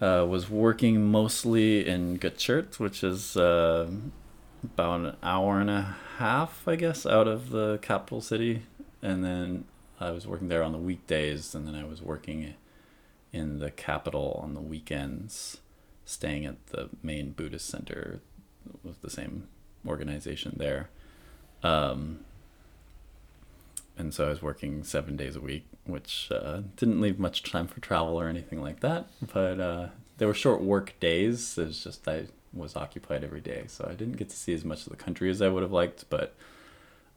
uh, 0.00 0.26
was 0.28 0.48
working 0.50 1.10
mostly 1.10 1.86
in 1.86 2.18
Gachuurt, 2.18 2.78
which 2.78 3.02
is 3.02 3.36
uh, 3.36 3.88
about 4.62 5.00
an 5.00 5.16
hour 5.22 5.60
and 5.60 5.70
a 5.70 5.96
half, 6.18 6.66
I 6.66 6.76
guess, 6.76 7.06
out 7.06 7.28
of 7.28 7.50
the 7.50 7.78
capital 7.82 8.20
city. 8.20 8.62
And 9.02 9.24
then 9.24 9.64
I 10.00 10.10
was 10.10 10.26
working 10.26 10.48
there 10.48 10.62
on 10.62 10.72
the 10.72 10.78
weekdays, 10.78 11.54
and 11.54 11.66
then 11.66 11.74
I 11.74 11.84
was 11.84 12.02
working 12.02 12.54
in 13.32 13.58
the 13.58 13.70
capital 13.70 14.40
on 14.42 14.54
the 14.54 14.60
weekends, 14.60 15.58
staying 16.04 16.46
at 16.46 16.66
the 16.68 16.88
main 17.02 17.32
Buddhist 17.32 17.66
center 17.66 18.20
with 18.82 19.02
the 19.02 19.10
same 19.10 19.48
organization 19.86 20.54
there. 20.56 20.88
Um, 21.62 22.20
and 23.98 24.12
so 24.12 24.26
I 24.26 24.30
was 24.30 24.42
working 24.42 24.84
seven 24.84 25.16
days 25.16 25.36
a 25.36 25.40
week, 25.40 25.66
which 25.84 26.28
uh, 26.30 26.60
didn't 26.76 27.00
leave 27.00 27.18
much 27.18 27.42
time 27.42 27.66
for 27.66 27.80
travel 27.80 28.20
or 28.20 28.28
anything 28.28 28.60
like 28.60 28.80
that. 28.80 29.06
But 29.32 29.60
uh, 29.60 29.88
were 30.26 30.34
short 30.34 30.62
work 30.62 30.94
days. 31.00 31.56
It 31.56 31.66
was 31.66 31.82
just 31.82 32.06
I 32.06 32.26
was 32.56 32.76
occupied 32.76 33.24
every 33.24 33.40
day, 33.40 33.64
so 33.68 33.86
I 33.88 33.94
didn't 33.94 34.16
get 34.16 34.28
to 34.30 34.36
see 34.36 34.54
as 34.54 34.64
much 34.64 34.86
of 34.86 34.90
the 34.90 34.96
country 34.96 35.30
as 35.30 35.42
I 35.42 35.48
would 35.48 35.62
have 35.62 35.72
liked. 35.72 36.08
But 36.10 36.34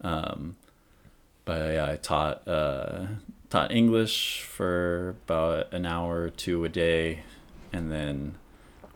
um, 0.01 0.55
but 1.45 1.73
yeah, 1.73 1.91
I 1.91 1.95
taught 1.95 2.47
uh, 2.47 3.07
taught 3.49 3.71
English 3.71 4.41
for 4.43 5.15
about 5.25 5.73
an 5.73 5.85
hour 5.85 6.21
or 6.21 6.29
two 6.29 6.63
a 6.65 6.69
day, 6.69 7.23
and 7.73 7.91
then 7.91 8.35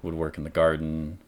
would 0.01 0.13
work 0.13 0.37
in 0.37 0.43
the 0.43 0.49
garden, 0.49 1.19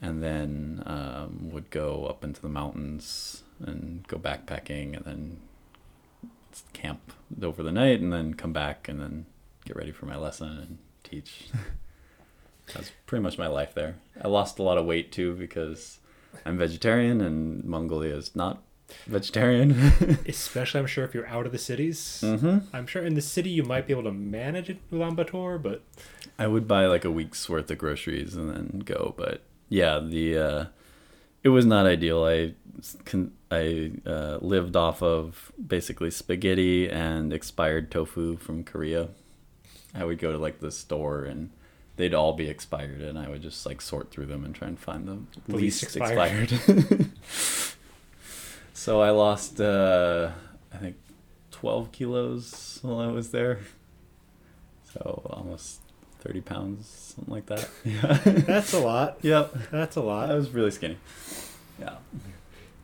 and 0.00 0.22
then 0.22 0.82
um, 0.86 1.50
would 1.52 1.70
go 1.70 2.06
up 2.06 2.22
into 2.24 2.40
the 2.40 2.48
mountains 2.48 3.42
and 3.60 4.06
go 4.06 4.16
backpacking, 4.18 4.96
and 4.96 5.04
then 5.04 5.40
camp 6.72 7.12
over 7.42 7.62
the 7.62 7.72
night, 7.72 8.00
and 8.00 8.12
then 8.12 8.34
come 8.34 8.52
back, 8.52 8.88
and 8.88 9.00
then 9.00 9.26
get 9.64 9.76
ready 9.76 9.92
for 9.92 10.06
my 10.06 10.16
lesson 10.16 10.48
and 10.48 10.78
teach. 11.02 11.48
That's 12.74 12.92
pretty 13.06 13.22
much 13.22 13.38
my 13.38 13.46
life 13.46 13.74
there. 13.74 13.96
I 14.22 14.28
lost 14.28 14.58
a 14.58 14.62
lot 14.62 14.78
of 14.78 14.86
weight 14.86 15.12
too 15.12 15.34
because 15.34 15.98
I'm 16.44 16.58
vegetarian, 16.58 17.20
and 17.20 17.64
Mongolia 17.64 18.14
is 18.16 18.34
not 18.36 18.62
vegetarian. 19.06 19.72
Especially, 20.26 20.80
I'm 20.80 20.86
sure 20.86 21.04
if 21.04 21.14
you're 21.14 21.26
out 21.26 21.46
of 21.46 21.52
the 21.52 21.58
cities. 21.58 22.20
mm-hmm. 22.24 22.58
I'm 22.74 22.86
sure 22.86 23.04
in 23.04 23.14
the 23.14 23.20
city 23.20 23.50
you 23.50 23.62
might 23.62 23.86
be 23.86 23.92
able 23.92 24.04
to 24.04 24.12
manage 24.12 24.70
it 24.70 24.78
Ulaanbaatar, 24.90 25.62
but 25.62 25.82
I 26.38 26.46
would 26.46 26.66
buy 26.66 26.86
like 26.86 27.04
a 27.04 27.10
week's 27.10 27.48
worth 27.48 27.70
of 27.70 27.78
groceries 27.78 28.34
and 28.34 28.50
then 28.50 28.82
go, 28.84 29.14
but 29.16 29.42
yeah, 29.68 30.00
the 30.00 30.38
uh, 30.38 30.64
it 31.42 31.50
was 31.50 31.66
not 31.66 31.86
ideal. 31.86 32.24
I 32.24 32.54
con- 33.04 33.32
I 33.50 33.92
uh, 34.06 34.38
lived 34.40 34.76
off 34.76 35.02
of 35.02 35.52
basically 35.64 36.10
spaghetti 36.10 36.88
and 36.88 37.32
expired 37.32 37.90
tofu 37.90 38.36
from 38.36 38.64
Korea. 38.64 39.08
I 39.94 40.04
would 40.04 40.18
go 40.18 40.32
to 40.32 40.38
like 40.38 40.60
the 40.60 40.70
store 40.70 41.24
and 41.24 41.50
they'd 42.00 42.14
all 42.14 42.32
be 42.32 42.48
expired, 42.48 43.00
and 43.00 43.18
I 43.18 43.28
would 43.28 43.42
just 43.42 43.64
like 43.66 43.80
sort 43.80 44.10
through 44.10 44.26
them 44.26 44.44
and 44.44 44.54
try 44.54 44.68
and 44.68 44.78
find 44.78 45.06
the, 45.06 45.18
The 45.50 45.56
least, 45.56 45.82
least 45.82 45.96
expired. 45.96 46.50
so 48.74 49.00
I 49.00 49.10
lost, 49.10 49.60
uh, 49.60 50.30
I 50.72 50.76
think, 50.78 50.96
twelve 51.50 51.92
kilos 51.92 52.78
while 52.82 52.98
I 53.00 53.08
was 53.08 53.30
there. 53.30 53.58
So 54.92 55.22
almost 55.30 55.80
thirty 56.20 56.40
pounds, 56.40 57.14
something 57.16 57.32
like 57.32 57.46
that. 57.46 57.68
Yeah. 57.84 58.18
that's 58.24 58.72
a 58.72 58.80
lot. 58.80 59.18
yep. 59.22 59.54
That's 59.70 59.96
a 59.96 60.00
lot. 60.02 60.30
I 60.30 60.34
was 60.34 60.50
really 60.50 60.70
skinny. 60.70 60.96
Yeah. 61.78 61.96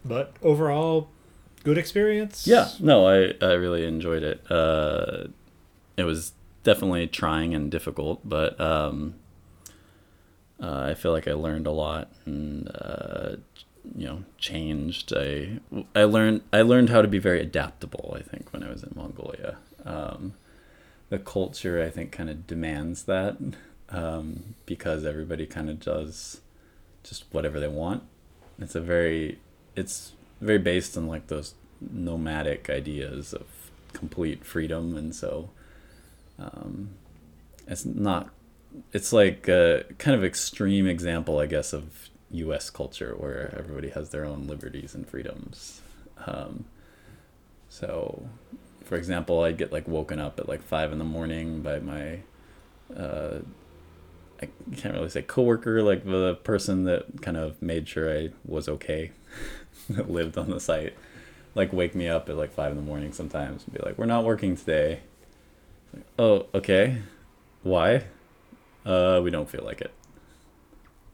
But 0.04 0.34
overall, 0.42 1.08
good 1.64 1.78
experience. 1.78 2.46
Yeah. 2.46 2.68
No, 2.80 3.08
I 3.08 3.34
I 3.40 3.52
really 3.54 3.84
enjoyed 3.86 4.22
it. 4.22 4.44
Uh, 4.50 5.28
it 5.96 6.04
was 6.04 6.32
definitely 6.66 7.06
trying 7.06 7.54
and 7.54 7.70
difficult, 7.70 8.28
but 8.28 8.60
um, 8.60 9.14
uh, 10.60 10.88
I 10.90 10.94
feel 10.94 11.12
like 11.12 11.28
I 11.28 11.32
learned 11.32 11.68
a 11.68 11.70
lot 11.70 12.10
and 12.24 12.68
uh, 12.74 13.36
you 13.94 14.06
know 14.06 14.24
changed. 14.36 15.12
I 15.16 15.60
I 15.94 16.02
learned 16.02 16.42
I 16.52 16.62
learned 16.62 16.90
how 16.90 17.02
to 17.02 17.08
be 17.08 17.20
very 17.20 17.40
adaptable. 17.40 18.14
I 18.18 18.22
think 18.22 18.52
when 18.52 18.64
I 18.64 18.68
was 18.68 18.82
in 18.82 18.92
Mongolia, 18.96 19.58
um, 19.84 20.34
the 21.08 21.20
culture 21.20 21.80
I 21.80 21.88
think 21.88 22.10
kind 22.10 22.28
of 22.28 22.48
demands 22.48 23.04
that 23.04 23.36
um, 23.90 24.56
because 24.66 25.04
everybody 25.04 25.46
kind 25.46 25.70
of 25.70 25.78
does 25.78 26.40
just 27.04 27.26
whatever 27.30 27.60
they 27.60 27.68
want. 27.68 28.02
It's 28.58 28.74
a 28.74 28.80
very 28.80 29.38
it's 29.76 30.14
very 30.40 30.58
based 30.58 30.96
on 30.96 31.06
like 31.06 31.28
those 31.28 31.54
nomadic 31.80 32.68
ideas 32.68 33.32
of 33.32 33.46
complete 33.92 34.44
freedom 34.44 34.96
and 34.96 35.14
so 35.14 35.50
um, 36.38 36.90
it's 37.66 37.84
not 37.84 38.30
it's 38.92 39.12
like 39.12 39.48
a 39.48 39.84
kind 39.98 40.14
of 40.14 40.22
extreme 40.22 40.86
example 40.86 41.38
i 41.38 41.46
guess 41.46 41.72
of 41.72 42.10
us 42.32 42.70
culture 42.70 43.14
where 43.16 43.54
everybody 43.58 43.88
has 43.88 44.10
their 44.10 44.24
own 44.24 44.46
liberties 44.46 44.94
and 44.94 45.08
freedoms. 45.08 45.80
Um, 46.26 46.66
so 47.68 48.28
for 48.84 48.96
example 48.96 49.42
i'd 49.42 49.58
get 49.58 49.72
like 49.72 49.86
woken 49.88 50.20
up 50.20 50.38
at 50.38 50.48
like 50.48 50.62
five 50.62 50.92
in 50.92 50.98
the 50.98 51.04
morning 51.04 51.60
by 51.60 51.78
my 51.80 52.20
uh, 52.96 53.38
i 54.40 54.48
can't 54.76 54.94
really 54.94 55.10
say 55.10 55.20
coworker 55.20 55.82
like 55.82 56.04
the 56.04 56.36
person 56.44 56.84
that 56.84 57.20
kind 57.20 57.36
of 57.36 57.60
made 57.60 57.88
sure 57.88 58.10
i 58.16 58.30
was 58.44 58.68
okay 58.68 59.10
that 59.90 60.08
lived 60.08 60.38
on 60.38 60.48
the 60.48 60.60
site 60.60 60.94
like 61.56 61.72
wake 61.72 61.94
me 61.94 62.06
up 62.06 62.28
at 62.28 62.36
like 62.36 62.52
five 62.52 62.70
in 62.70 62.76
the 62.76 62.82
morning 62.82 63.12
sometimes 63.12 63.64
and 63.64 63.74
be 63.74 63.80
like 63.84 63.98
we're 63.98 64.06
not 64.06 64.24
working 64.24 64.56
today 64.56 65.00
oh 66.18 66.46
okay. 66.54 67.02
Why? 67.62 68.04
Uh 68.84 69.20
we 69.22 69.30
don't 69.30 69.48
feel 69.48 69.64
like 69.64 69.80
it. 69.80 69.92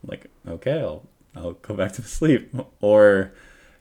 Like 0.06 0.26
okay 0.46 0.80
i'll 0.80 1.06
i'll 1.36 1.52
go 1.52 1.74
back 1.74 1.92
to 1.94 2.02
sleep. 2.02 2.54
Or 2.80 3.32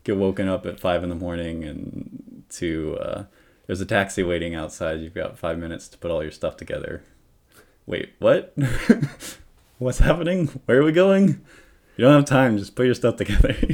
get 0.03 0.17
woken 0.17 0.47
up 0.47 0.65
at 0.65 0.79
five 0.79 1.03
in 1.03 1.09
the 1.09 1.15
morning 1.15 1.63
and 1.63 2.43
to 2.49 2.97
uh 2.99 3.23
there's 3.67 3.81
a 3.81 3.85
taxi 3.85 4.23
waiting 4.23 4.55
outside. 4.55 4.99
You've 4.99 5.13
got 5.13 5.37
five 5.37 5.57
minutes 5.57 5.87
to 5.89 5.97
put 5.97 6.11
all 6.11 6.23
your 6.23 6.31
stuff 6.31 6.57
together. 6.57 7.03
Wait 7.85 8.13
what? 8.19 8.53
What's 9.77 9.99
happening? 9.99 10.47
Where 10.65 10.79
are 10.79 10.83
we 10.83 10.91
going? 10.91 11.43
You 11.97 12.05
don't 12.05 12.13
have 12.13 12.25
time. 12.25 12.57
Just 12.57 12.75
put 12.75 12.85
your 12.85 12.95
stuff 12.95 13.15
together. 13.17 13.55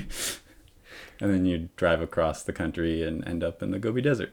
And 1.19 1.33
then 1.33 1.45
you 1.45 1.69
drive 1.75 2.01
across 2.01 2.43
the 2.43 2.53
country 2.53 3.03
and 3.03 3.27
end 3.27 3.43
up 3.43 3.63
in 3.63 3.71
the 3.71 3.79
Gobi 3.79 4.01
Desert. 4.01 4.31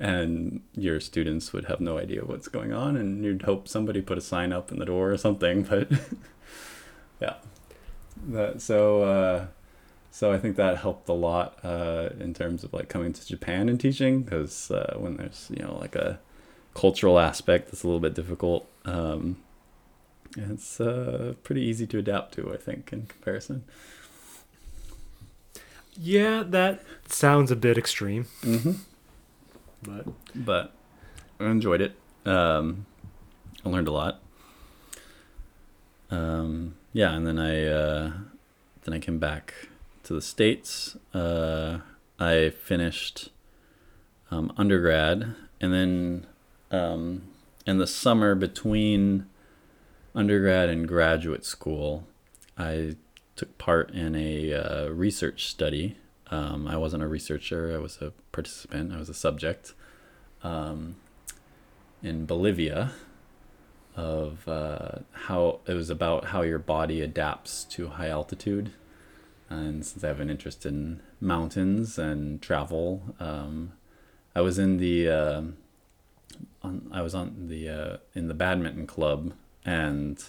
And 0.00 0.62
your 0.74 0.98
students 0.98 1.52
would 1.52 1.66
have 1.66 1.78
no 1.78 1.98
idea 1.98 2.24
what's 2.24 2.48
going 2.48 2.72
on, 2.72 2.96
and 2.96 3.22
you'd 3.22 3.42
hope 3.42 3.68
somebody 3.68 4.00
put 4.00 4.16
a 4.16 4.22
sign 4.22 4.50
up 4.50 4.72
in 4.72 4.78
the 4.78 4.86
door 4.86 5.10
or 5.10 5.18
something. 5.18 5.64
But 5.70 5.90
yeah, 7.20 7.34
that 8.28 8.62
so 8.62 9.02
uh, 9.02 9.46
so 10.10 10.32
I 10.32 10.38
think 10.38 10.56
that 10.56 10.78
helped 10.78 11.08
a 11.08 11.12
lot 11.12 11.58
uh, 11.62 12.08
in 12.18 12.32
terms 12.32 12.64
of 12.64 12.72
like 12.72 12.88
coming 12.88 13.12
to 13.12 13.26
Japan 13.26 13.68
and 13.68 13.78
teaching 13.78 14.22
because 14.22 14.70
uh, 14.70 14.94
when 14.96 15.18
there's 15.18 15.48
you 15.54 15.62
know 15.62 15.76
like 15.78 15.94
a 15.94 16.18
cultural 16.74 17.18
aspect 17.18 17.66
that's 17.66 17.82
a 17.82 17.86
little 17.86 18.00
bit 18.00 18.14
difficult. 18.14 18.66
Um, 18.86 19.36
it's 20.36 20.80
uh, 20.80 21.34
pretty 21.42 21.62
easy 21.62 21.86
to 21.88 21.98
adapt 21.98 22.34
to, 22.34 22.52
I 22.52 22.56
think, 22.56 22.92
in 22.92 23.06
comparison. 23.06 23.64
Yeah, 25.94 26.44
that 26.46 26.82
sounds 27.08 27.50
a 27.50 27.56
bit 27.56 27.76
extreme, 27.76 28.26
Mm-hmm. 28.42 28.72
But 29.82 30.06
But 30.34 30.72
I 31.38 31.46
enjoyed 31.46 31.80
it. 31.80 31.94
Um, 32.26 32.86
I 33.64 33.68
learned 33.68 33.88
a 33.88 33.92
lot. 33.92 34.20
Um, 36.10 36.74
yeah, 36.92 37.14
and 37.14 37.26
then 37.26 37.38
I 37.38 37.64
uh, 37.66 38.12
then 38.84 38.94
I 38.94 38.98
came 38.98 39.18
back 39.18 39.54
to 40.04 40.14
the 40.14 40.22
states. 40.22 40.96
Uh, 41.14 41.78
I 42.18 42.50
finished 42.50 43.30
um, 44.30 44.52
undergrad, 44.56 45.34
and 45.60 45.72
then 45.72 46.26
um, 46.70 47.22
in 47.66 47.78
the 47.78 47.86
summer 47.86 48.34
between 48.34 49.26
undergrad 50.14 50.68
and 50.68 50.86
graduate 50.88 51.44
school, 51.44 52.06
I 52.58 52.96
took 53.36 53.56
part 53.58 53.90
in 53.90 54.14
a 54.16 54.52
uh, 54.52 54.88
research 54.88 55.46
study. 55.46 55.96
Um, 56.30 56.68
I 56.68 56.76
wasn't 56.76 57.02
a 57.02 57.08
researcher; 57.08 57.72
I 57.74 57.78
was 57.78 57.98
a 58.00 58.12
participant. 58.32 58.92
I 58.92 58.98
was 58.98 59.08
a 59.08 59.14
subject 59.14 59.74
um, 60.42 60.96
in 62.02 62.26
Bolivia 62.26 62.92
of 63.96 64.46
uh, 64.48 65.00
how 65.12 65.60
it 65.66 65.74
was 65.74 65.90
about 65.90 66.26
how 66.26 66.42
your 66.42 66.58
body 66.58 67.00
adapts 67.02 67.64
to 67.64 67.88
high 67.88 68.08
altitude. 68.08 68.72
and 69.48 69.84
since 69.84 70.04
I 70.04 70.08
have 70.08 70.20
an 70.20 70.30
interest 70.30 70.64
in 70.64 71.02
mountains 71.20 71.98
and 71.98 72.40
travel, 72.40 73.14
um, 73.18 73.72
I 74.34 74.40
was 74.40 74.58
in 74.58 74.76
the 74.78 75.08
uh, 75.08 75.42
on 76.62 76.88
I 76.92 77.02
was 77.02 77.14
on 77.14 77.48
the 77.48 77.68
uh, 77.68 77.96
in 78.14 78.28
the 78.28 78.34
badminton 78.34 78.86
club, 78.86 79.32
and 79.64 80.22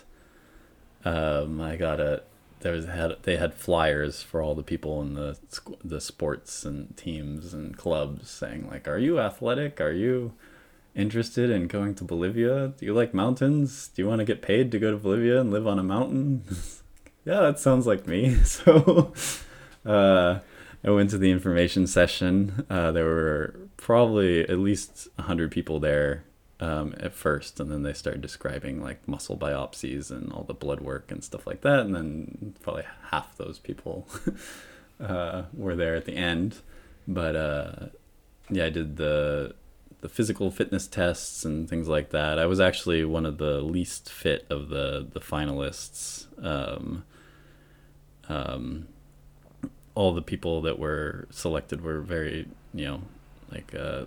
um, 1.05 1.61
I 1.61 1.75
got 1.75 1.99
a 1.99 2.23
there 2.61 2.73
was 2.73 2.85
had 2.85 3.15
they 3.23 3.37
had 3.37 3.53
flyers 3.53 4.21
for 4.21 4.41
all 4.41 4.55
the 4.55 4.63
people 4.63 5.01
in 5.01 5.13
the 5.13 5.37
the 5.83 6.01
sports 6.01 6.63
and 6.65 6.95
teams 6.95 7.53
and 7.53 7.77
clubs 7.77 8.29
saying 8.29 8.69
like, 8.69 8.87
"Are 8.87 8.97
you 8.97 9.19
athletic? 9.19 9.81
Are 9.81 9.91
you?" 9.91 10.33
interested 10.95 11.49
in 11.49 11.67
going 11.67 11.95
to 11.95 12.03
Bolivia? 12.03 12.73
Do 12.77 12.85
you 12.85 12.93
like 12.93 13.13
mountains? 13.13 13.89
Do 13.89 14.01
you 14.01 14.07
want 14.07 14.19
to 14.19 14.25
get 14.25 14.41
paid 14.41 14.71
to 14.71 14.79
go 14.79 14.91
to 14.91 14.97
Bolivia 14.97 15.39
and 15.39 15.51
live 15.51 15.67
on 15.67 15.79
a 15.79 15.83
mountain? 15.83 16.43
yeah, 17.25 17.39
that 17.41 17.59
sounds 17.59 17.87
like 17.87 18.07
me. 18.07 18.37
So 18.45 19.13
uh, 19.85 20.39
I 20.83 20.89
went 20.91 21.09
to 21.11 21.17
the 21.17 21.31
information 21.31 21.87
session. 21.87 22.65
Uh, 22.69 22.91
there 22.91 23.05
were 23.05 23.55
probably 23.77 24.41
at 24.41 24.59
least 24.59 25.07
100 25.15 25.51
people 25.51 25.79
there 25.79 26.23
um, 26.61 26.93
at 26.99 27.13
first, 27.13 27.59
and 27.59 27.71
then 27.71 27.81
they 27.81 27.91
started 27.91 28.21
describing 28.21 28.81
like 28.81 29.05
muscle 29.07 29.35
biopsies 29.35 30.11
and 30.11 30.31
all 30.31 30.43
the 30.43 30.53
blood 30.53 30.79
work 30.79 31.11
and 31.11 31.23
stuff 31.23 31.47
like 31.47 31.61
that. 31.61 31.79
And 31.79 31.95
then 31.95 32.55
probably 32.61 32.83
half 33.09 33.35
those 33.35 33.57
people 33.57 34.07
uh, 35.01 35.43
were 35.53 35.75
there 35.75 35.95
at 35.95 36.05
the 36.05 36.15
end. 36.15 36.57
But 37.07 37.35
uh, 37.35 37.71
yeah, 38.49 38.65
I 38.65 38.69
did 38.69 38.97
the 38.97 39.55
the 40.01 40.09
physical 40.09 40.49
fitness 40.49 40.87
tests 40.87 41.45
and 41.45 41.69
things 41.69 41.87
like 41.87 42.09
that. 42.11 42.39
I 42.39 42.45
was 42.45 42.59
actually 42.59 43.05
one 43.05 43.25
of 43.25 43.37
the 43.37 43.61
least 43.61 44.09
fit 44.09 44.45
of 44.49 44.69
the 44.69 45.07
the 45.11 45.19
finalists. 45.19 46.27
Um, 46.43 47.05
um, 48.29 48.87
all 49.95 50.13
the 50.13 50.21
people 50.21 50.61
that 50.61 50.79
were 50.79 51.27
selected 51.31 51.81
were 51.81 52.01
very, 52.01 52.47
you 52.73 52.85
know, 52.85 53.01
like 53.51 53.75
uh, 53.75 54.05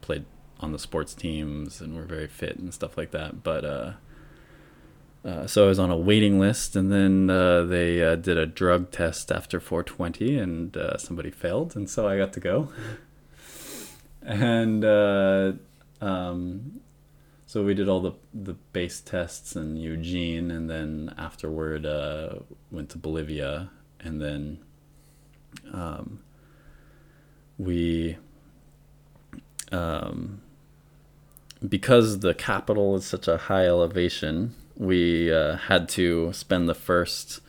played 0.00 0.24
on 0.62 0.72
the 0.72 0.78
sports 0.78 1.14
teams 1.14 1.80
and 1.80 1.96
were 1.96 2.04
very 2.04 2.28
fit 2.28 2.58
and 2.58 2.72
stuff 2.72 2.96
like 2.96 3.10
that. 3.10 3.42
But 3.42 3.64
uh, 3.64 3.92
uh, 5.24 5.46
so 5.46 5.64
I 5.64 5.68
was 5.68 5.78
on 5.78 5.90
a 5.90 5.96
waiting 5.96 6.40
list, 6.40 6.74
and 6.74 6.90
then 6.90 7.30
uh, 7.30 7.62
they 7.64 8.02
uh, 8.02 8.16
did 8.16 8.36
a 8.36 8.46
drug 8.46 8.90
test 8.90 9.30
after 9.30 9.60
420, 9.60 10.38
and 10.38 10.76
uh, 10.76 10.96
somebody 10.98 11.30
failed, 11.30 11.76
and 11.76 11.88
so 11.88 12.08
I 12.08 12.16
got 12.16 12.32
to 12.34 12.40
go. 12.40 12.72
and 14.22 14.84
uh, 14.84 15.52
um, 16.00 16.80
so 17.46 17.62
we 17.62 17.74
did 17.74 17.88
all 17.88 18.00
the 18.00 18.12
the 18.34 18.54
base 18.72 19.00
tests 19.00 19.54
in 19.54 19.76
Eugene, 19.76 20.50
and 20.50 20.68
then 20.68 21.14
afterward 21.16 21.86
uh, 21.86 22.36
went 22.72 22.88
to 22.90 22.98
Bolivia, 22.98 23.70
and 24.00 24.20
then 24.20 24.58
um, 25.72 26.20
we 27.58 28.16
um, 29.70 30.40
because 31.68 32.20
the 32.20 32.34
capital 32.34 32.96
is 32.96 33.04
such 33.04 33.28
a 33.28 33.36
high 33.36 33.66
elevation, 33.66 34.54
we 34.76 35.32
uh, 35.32 35.56
had 35.56 35.88
to 35.90 36.32
spend 36.32 36.68
the 36.68 36.74
first 36.74 37.40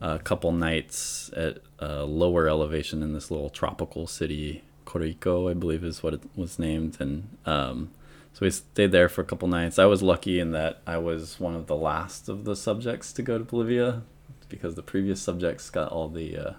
uh, 0.00 0.18
couple 0.18 0.52
nights 0.52 1.30
at 1.36 1.58
a 1.78 2.04
lower 2.04 2.48
elevation 2.48 3.02
in 3.02 3.12
this 3.12 3.30
little 3.30 3.50
tropical 3.50 4.06
city 4.06 4.62
Coroico, 4.84 5.50
I 5.50 5.54
believe 5.54 5.84
is 5.84 6.02
what 6.02 6.14
it 6.14 6.22
was 6.34 6.58
named, 6.58 6.98
and 7.00 7.28
um, 7.44 7.90
so 8.32 8.46
we 8.46 8.50
stayed 8.50 8.92
there 8.92 9.08
for 9.08 9.20
a 9.20 9.24
couple 9.24 9.48
nights. 9.48 9.78
I 9.78 9.86
was 9.86 10.02
lucky 10.02 10.38
in 10.38 10.52
that 10.52 10.80
I 10.86 10.98
was 10.98 11.40
one 11.40 11.56
of 11.56 11.66
the 11.66 11.76
last 11.76 12.28
of 12.28 12.44
the 12.44 12.54
subjects 12.54 13.12
to 13.14 13.22
go 13.22 13.36
to 13.36 13.44
Bolivia, 13.44 14.02
because 14.48 14.76
the 14.76 14.82
previous 14.82 15.20
subjects 15.20 15.70
got 15.70 15.90
all 15.90 16.08
the 16.08 16.36
uh, 16.36 16.52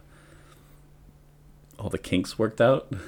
all 1.80 1.90
the 1.90 1.98
kinks 1.98 2.38
worked 2.38 2.62
out. 2.62 2.92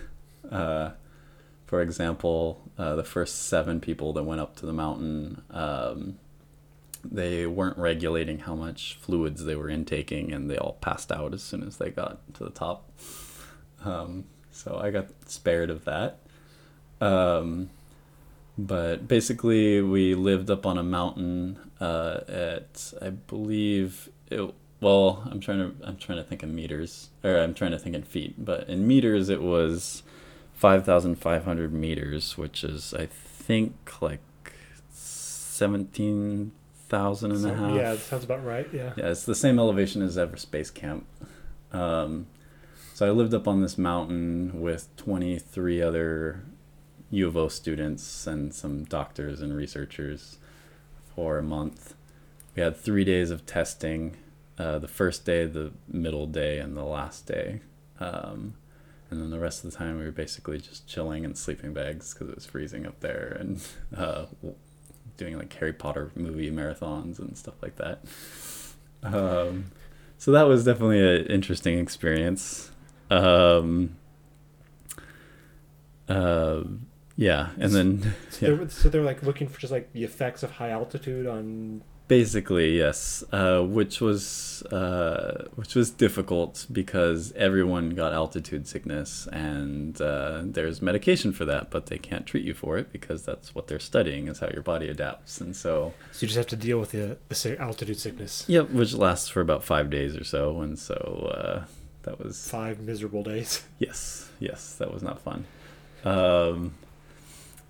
For 1.69 1.83
example, 1.83 2.63
uh, 2.79 2.95
the 2.95 3.03
first 3.03 3.43
seven 3.43 3.79
people 3.79 4.11
that 4.13 4.23
went 4.23 4.41
up 4.41 4.55
to 4.55 4.65
the 4.65 4.73
mountain, 4.73 5.43
um, 5.51 6.17
they 7.05 7.45
weren't 7.45 7.77
regulating 7.77 8.39
how 8.39 8.55
much 8.55 8.97
fluids 8.99 9.45
they 9.45 9.55
were 9.55 9.69
intaking, 9.69 10.33
and 10.33 10.49
they 10.49 10.57
all 10.57 10.79
passed 10.81 11.11
out 11.11 11.31
as 11.31 11.43
soon 11.43 11.61
as 11.61 11.77
they 11.77 11.91
got 11.91 12.21
to 12.33 12.43
the 12.43 12.49
top. 12.49 12.89
Um, 13.85 14.23
so 14.49 14.79
I 14.81 14.89
got 14.89 15.09
spared 15.27 15.69
of 15.69 15.85
that. 15.85 16.17
Um, 17.01 17.69
but 18.57 19.07
basically, 19.07 19.79
we 19.79 20.15
lived 20.15 20.49
up 20.49 20.65
on 20.65 20.79
a 20.79 20.83
mountain 20.83 21.59
uh, 21.79 22.21
at 22.27 22.95
I 22.99 23.11
believe 23.11 24.09
it. 24.31 24.55
Well, 24.81 25.21
I'm 25.29 25.39
trying 25.39 25.59
to 25.59 25.87
I'm 25.87 25.97
trying 25.97 26.17
to 26.17 26.23
think 26.23 26.41
in 26.41 26.55
meters, 26.55 27.09
or 27.23 27.37
I'm 27.37 27.53
trying 27.53 27.71
to 27.73 27.77
think 27.77 27.95
in 27.95 28.01
feet. 28.01 28.43
But 28.43 28.67
in 28.69 28.87
meters, 28.87 29.29
it 29.29 29.43
was 29.43 30.01
five 30.59 30.85
thousand 30.85 31.15
five 31.15 31.45
hundred 31.45 31.73
meters, 31.73 32.37
which 32.37 32.65
is 32.65 32.93
I 32.93 33.05
think 33.05 34.01
like 34.01 34.19
seventeen 34.91 36.51
thousand 36.89 37.31
and 37.31 37.45
a 37.45 37.55
half. 37.55 37.75
Yeah, 37.75 37.93
that 37.93 37.99
sounds 37.99 38.25
about 38.25 38.43
right. 38.45 38.67
Yeah. 38.73 38.91
Yeah, 38.97 39.11
it's 39.11 39.23
the 39.23 39.35
same 39.35 39.57
elevation 39.57 40.01
as 40.01 40.17
Everest 40.17 40.51
Base 40.51 40.69
Camp. 40.69 41.05
Um, 41.71 42.27
so 42.93 43.07
I 43.07 43.11
lived 43.11 43.33
up 43.33 43.47
on 43.47 43.61
this 43.61 43.77
mountain 43.77 44.59
with 44.59 44.93
23 44.97 45.81
other 45.81 46.43
U 47.11 47.27
of 47.27 47.37
O 47.37 47.47
students 47.47 48.27
and 48.27 48.53
some 48.53 48.83
doctors 48.83 49.41
and 49.41 49.55
researchers 49.55 50.39
for 51.15 51.37
a 51.37 51.43
month. 51.43 51.93
We 52.55 52.63
had 52.63 52.75
three 52.75 53.05
days 53.05 53.31
of 53.31 53.45
testing 53.45 54.17
uh, 54.57 54.79
the 54.79 54.89
first 54.89 55.23
day, 55.25 55.45
the 55.45 55.71
middle 55.87 56.27
day, 56.27 56.57
and 56.57 56.75
the 56.75 56.83
last 56.83 57.27
day. 57.27 57.61
Um, 57.99 58.55
and 59.11 59.21
then 59.21 59.29
the 59.29 59.39
rest 59.39 59.63
of 59.63 59.71
the 59.71 59.77
time, 59.77 59.97
we 59.97 60.05
were 60.05 60.11
basically 60.11 60.59
just 60.59 60.87
chilling 60.87 61.23
in 61.23 61.35
sleeping 61.35 61.73
bags 61.73 62.13
because 62.13 62.29
it 62.29 62.35
was 62.35 62.45
freezing 62.45 62.85
up 62.85 62.99
there 62.99 63.37
and 63.39 63.61
uh, 63.97 64.25
doing 65.17 65.37
like 65.37 65.51
Harry 65.53 65.73
Potter 65.73 66.11
movie 66.15 66.51
marathons 66.51 67.19
and 67.19 67.37
stuff 67.37 67.55
like 67.61 67.75
that. 67.77 68.03
Um, 69.03 69.71
so 70.17 70.31
that 70.31 70.47
was 70.47 70.65
definitely 70.65 70.99
an 70.99 71.25
interesting 71.27 71.79
experience. 71.79 72.71
Um, 73.09 73.95
uh, 76.07 76.63
yeah, 77.15 77.49
and 77.59 77.73
then 77.73 78.15
yeah. 78.41 78.49
They're, 78.49 78.69
so 78.69 78.89
they're 78.89 79.03
like 79.03 79.23
looking 79.23 79.47
for 79.47 79.59
just 79.59 79.73
like 79.73 79.91
the 79.93 80.03
effects 80.03 80.43
of 80.43 80.51
high 80.51 80.69
altitude 80.69 81.27
on. 81.27 81.83
Basically, 82.09 82.75
yes, 82.75 83.23
uh, 83.31 83.61
which 83.61 84.01
was 84.01 84.63
uh, 84.63 85.47
which 85.53 85.75
was 85.75 85.91
difficult 85.91 86.65
because 86.71 87.31
everyone 87.33 87.91
got 87.91 88.13
altitude 88.13 88.67
sickness, 88.67 89.27
and 89.31 90.01
uh, 90.01 90.41
there's 90.43 90.81
medication 90.81 91.31
for 91.31 91.45
that, 91.45 91.69
but 91.69 91.85
they 91.85 91.99
can't 91.99 92.25
treat 92.25 92.43
you 92.43 92.55
for 92.55 92.79
it 92.79 92.91
because 92.91 93.21
that's 93.21 93.53
what 93.53 93.67
they're 93.67 93.79
studying 93.79 94.27
is 94.27 94.39
how 94.39 94.49
your 94.49 94.63
body 94.63 94.89
adapts, 94.89 95.39
and 95.39 95.55
so. 95.55 95.93
So 96.11 96.21
you 96.21 96.27
just 96.27 96.37
have 96.37 96.47
to 96.47 96.55
deal 96.55 96.79
with 96.79 96.93
the, 96.93 97.19
the 97.27 97.57
altitude 97.61 97.99
sickness. 97.99 98.43
Yep, 98.47 98.71
which 98.71 98.95
lasts 98.95 99.29
for 99.29 99.41
about 99.41 99.63
five 99.63 99.91
days 99.91 100.17
or 100.17 100.23
so, 100.23 100.61
and 100.61 100.79
so 100.79 100.95
uh, 101.31 101.65
that 102.03 102.17
was 102.17 102.49
five 102.49 102.79
miserable 102.79 103.21
days. 103.21 103.63
Yes, 103.77 104.31
yes, 104.39 104.75
that 104.77 104.91
was 104.91 105.03
not 105.03 105.21
fun. 105.21 105.45
Um, 106.03 106.73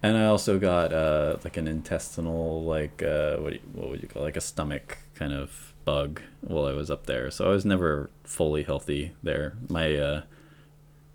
and 0.02 0.18
I 0.18 0.26
also 0.26 0.60
got 0.60 0.94
uh, 0.94 1.38
like 1.44 1.58
an 1.58 1.68
intestinal, 1.68 2.64
like 2.64 3.04
uh, 3.04 3.38
what 3.38 3.54
you, 3.54 3.60
what 3.74 3.90
would 3.90 4.02
you 4.02 4.08
call 4.08 4.22
it? 4.24 4.26
like 4.26 4.38
a 4.38 4.42
stomach 4.42 4.98
kind 5.16 5.34
of 5.34 5.74
bug 5.86 6.22
while 6.42 6.66
I 6.66 6.74
was 6.74 6.90
up 6.90 7.06
there. 7.06 7.32
So 7.32 7.46
I 7.46 7.50
was 7.50 7.66
never 7.66 8.10
fully 8.24 8.64
healthy 8.64 9.12
there. 9.24 9.58
My 9.70 9.96
uh, 9.96 10.22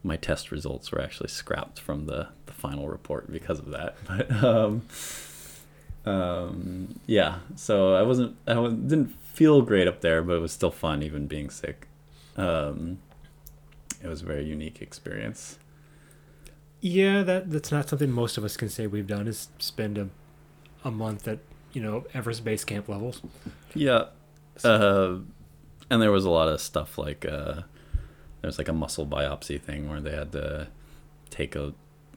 my 0.03 0.17
test 0.17 0.51
results 0.51 0.93
were 0.93 1.01
actually 1.01 1.31
scrapped 1.31 1.81
from 1.81 2.07
the, 2.07 2.29
the 2.47 2.53
final 2.53 2.89
report 2.89 3.33
because 3.33 3.59
of 3.59 3.71
that. 3.71 3.97
But 4.07 4.31
um, 4.45 4.83
um, 6.05 7.01
yeah, 7.07 7.39
so 7.57 7.95
I 7.95 8.03
wasn't 8.03 8.37
I 8.47 8.55
didn't 8.55 9.15
feel 9.33 9.63
great 9.63 9.89
up 9.89 10.03
there, 10.03 10.23
but 10.23 10.35
it 10.35 10.41
was 10.41 10.53
still 10.53 10.71
fun 10.71 11.03
even 11.03 11.27
being 11.27 11.49
sick. 11.49 11.89
Um, 12.37 12.99
it 14.03 14.09
was 14.09 14.21
a 14.21 14.27
very 14.27 14.45
unique 14.45 14.83
experience. 14.83 15.59
Yeah, 16.85 17.23
that 17.23 17.51
that's 17.51 17.73
not 17.73 17.89
something 17.89 18.11
most 18.11 18.37
of 18.37 18.45
us 18.45 18.59
can 18.59 18.69
say 18.69 18.87
we've 18.87 19.07
done 19.07 19.27
is 19.27 19.49
spend 19.59 19.97
a 19.97 20.11
a 20.85 20.91
month 20.91 21.27
at 21.27 21.39
you 21.73 21.81
know 21.81 22.05
Everest 22.13 22.45
base 22.45 22.63
camp 22.63 22.91
levels. 22.91 23.23
Yeah, 23.75 24.09
uh, 24.63 25.17
and 25.89 26.03
there 26.03 26.13
was 26.13 26.27
a 26.27 26.31
lot 26.31 26.49
of 26.49 26.61
stuff 26.61 26.99
like 26.99 27.25
uh, 27.25 27.63
there's 28.43 28.59
like 28.59 28.69
a 28.69 28.75
muscle 28.75 29.07
biopsy 29.07 29.59
thing 29.59 29.89
where 29.89 30.03
they 30.03 30.11
had 30.11 30.33
to 30.33 30.69
take 31.31 31.57
a 31.57 31.73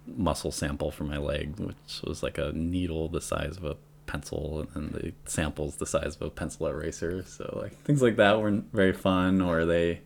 muscle 0.06 0.52
sample 0.52 0.92
from 0.92 1.08
my 1.08 1.18
leg, 1.18 1.58
which 1.58 2.02
was 2.04 2.22
like 2.22 2.38
a 2.38 2.52
needle 2.52 3.08
the 3.08 3.22
size 3.22 3.56
of 3.56 3.64
a 3.64 3.78
pencil, 4.06 4.68
and 4.74 4.92
the 4.92 5.14
samples 5.24 5.78
the 5.78 5.86
size 5.86 6.18
of 6.18 6.24
a 6.24 6.30
pencil 6.30 6.68
eraser. 6.68 7.24
So 7.24 7.58
like 7.62 7.82
things 7.86 8.02
like 8.02 8.18
that 8.18 8.42
weren't 8.42 8.66
very 8.74 8.92
fun. 8.92 9.42
Or 9.42 9.64
they 9.64 10.02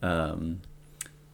um, 0.00 0.62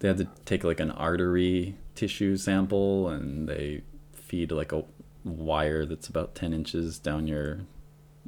they 0.01 0.09
had 0.09 0.19
to 0.19 0.29
take 0.45 0.65
like 0.65 0.81
an 0.81 0.91
artery 0.91 1.77
tissue 1.99 2.37
sample 2.37 3.09
and 3.09 3.49
they 3.49 3.83
feed 4.13 4.53
like 4.53 4.73
a 4.73 4.85
wire 5.25 5.85
that's 5.85 6.07
about 6.09 6.35
10 6.35 6.53
inches 6.53 6.99
down 6.99 7.27
your 7.27 7.61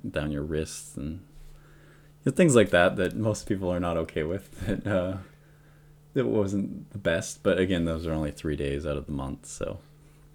down 0.09 0.33
your 0.33 0.43
wrists 0.43 0.97
and 0.97 1.21
things 2.35 2.57
like 2.57 2.71
that 2.71 2.97
that 2.97 3.15
most 3.17 3.47
people 3.47 3.71
are 3.73 3.81
not 3.81 3.97
okay 3.97 4.23
with. 4.25 4.49
That 4.67 4.87
uh, 4.87 5.17
it 6.15 6.27
wasn't 6.27 6.91
the 6.91 6.99
best, 6.99 7.45
but 7.45 7.59
again, 7.61 7.85
those 7.85 8.05
are 8.07 8.13
only 8.13 8.33
three 8.33 8.57
days 8.57 8.85
out 8.85 8.97
of 8.97 9.07
the 9.07 9.13
month, 9.13 9.47
so. 9.47 9.79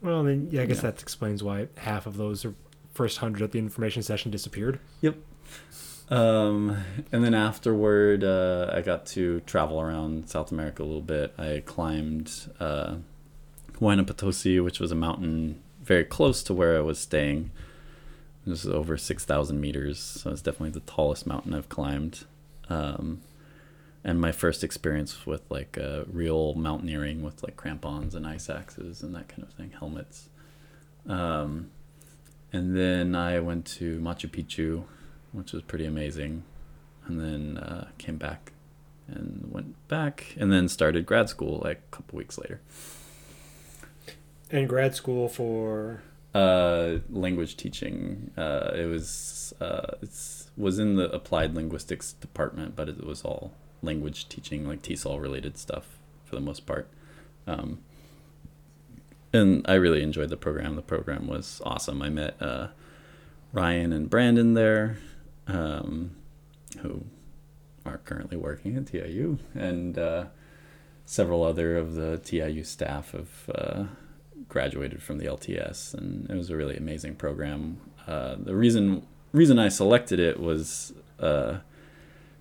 Well, 0.01 0.23
then 0.23 0.47
yeah, 0.49 0.61
I 0.61 0.65
guess 0.65 0.77
Yeah. 0.77 0.91
that 0.91 1.01
explains 1.01 1.43
why 1.43 1.67
half 1.77 2.05
of 2.07 2.15
those 2.15 2.45
first 2.93 3.17
hundred 3.17 3.41
at 3.43 3.51
the 3.51 3.59
information 3.59 4.01
session 4.01 4.31
disappeared. 4.31 4.79
Um, 6.09 6.77
and 7.11 7.23
then 7.23 7.33
afterward, 7.33 8.23
uh, 8.23 8.71
I 8.71 8.81
got 8.81 9.05
to 9.07 9.39
travel 9.41 9.81
around 9.81 10.29
South 10.29 10.51
America 10.51 10.81
a 10.83 10.85
little 10.85 11.01
bit. 11.01 11.33
I 11.37 11.61
climbed 11.65 12.31
uh, 12.59 12.95
Huayna 13.79 14.05
Potosi, 14.05 14.59
which 14.59 14.79
was 14.79 14.91
a 14.91 14.95
mountain 14.95 15.61
very 15.83 16.03
close 16.03 16.41
to 16.43 16.53
where 16.53 16.77
I 16.77 16.81
was 16.81 16.99
staying. 16.99 17.51
It 18.45 18.49
was 18.49 18.67
over 18.67 18.97
6,000 18.97 19.59
meters, 19.59 19.99
so 19.99 20.31
it's 20.31 20.41
definitely 20.41 20.71
the 20.71 20.91
tallest 20.91 21.25
mountain 21.25 21.53
I've 21.53 21.69
climbed. 21.69 22.25
Um, 22.69 23.21
and 24.03 24.21
my 24.21 24.31
first 24.31 24.63
experience 24.63 25.25
with 25.25 25.41
like 25.49 25.77
uh, 25.79 26.03
real 26.11 26.53
mountaineering 26.53 27.23
with 27.23 27.41
like 27.43 27.57
crampons 27.57 28.13
and 28.13 28.25
ice 28.25 28.49
axes 28.49 29.01
and 29.01 29.15
that 29.15 29.27
kind 29.27 29.43
of 29.43 29.49
thing, 29.53 29.71
helmets. 29.71 30.29
Um, 31.07 31.71
and 32.53 32.77
then 32.77 33.15
I 33.15 33.39
went 33.39 33.65
to 33.77 33.99
Machu 33.99 34.29
Picchu, 34.29 34.83
which 35.31 35.53
was 35.53 35.63
pretty 35.63 35.85
amazing. 35.85 36.43
And 37.07 37.19
then 37.19 37.57
uh, 37.57 37.89
came 37.97 38.17
back 38.17 38.53
and 39.07 39.49
went 39.51 39.75
back 39.87 40.35
and 40.37 40.51
then 40.51 40.67
started 40.67 41.05
grad 41.05 41.29
school 41.29 41.61
like 41.63 41.81
a 41.91 41.95
couple 41.95 42.17
weeks 42.17 42.37
later. 42.37 42.61
And 44.51 44.69
grad 44.69 44.95
school 44.95 45.27
for 45.27 46.01
Uh, 46.33 46.99
language 47.09 47.55
teaching. 47.55 48.31
Uh, 48.37 48.71
it 48.75 48.85
was 48.87 49.53
uh, 49.61 49.95
it's 50.01 50.49
was 50.57 50.79
in 50.79 50.95
the 50.95 51.09
applied 51.11 51.53
linguistics 51.55 52.13
department, 52.13 52.75
but 52.75 52.89
it 52.89 53.05
was 53.05 53.21
all 53.23 53.53
language 53.81 54.27
teaching, 54.27 54.67
like 54.67 54.81
TESOL 54.81 55.21
related 55.21 55.57
stuff 55.57 55.97
for 56.25 56.35
the 56.35 56.41
most 56.41 56.65
part. 56.65 56.89
Um, 57.47 57.79
and 59.31 59.65
I 59.67 59.75
really 59.75 60.01
enjoyed 60.01 60.29
the 60.29 60.37
program. 60.37 60.75
The 60.75 60.81
program 60.81 61.27
was 61.27 61.61
awesome. 61.65 62.01
I 62.01 62.09
met 62.09 62.41
uh, 62.41 62.67
Ryan 63.53 63.93
and 63.93 64.09
Brandon 64.09 64.53
there, 64.53 64.97
um, 65.47 66.15
who 66.81 67.05
are 67.85 67.99
currently 67.99 68.37
working 68.37 68.75
at 68.77 68.87
TIU, 68.87 69.39
and 69.53 69.97
uh, 69.97 70.25
several 71.05 71.43
other 71.43 71.77
of 71.77 71.95
the 71.95 72.17
TIU 72.17 72.63
staff 72.63 73.11
have 73.11 73.49
uh, 73.53 73.83
graduated 74.47 75.01
from 75.01 75.17
the 75.17 75.25
LTS, 75.25 75.93
and 75.93 76.29
it 76.29 76.35
was 76.35 76.49
a 76.49 76.55
really 76.55 76.77
amazing 76.77 77.15
program. 77.15 77.79
Uh, 78.07 78.35
the 78.37 78.55
reason 78.55 79.05
reason 79.31 79.59
I 79.59 79.69
selected 79.69 80.19
it 80.19 80.39
was 80.39 80.93
uh, 81.19 81.57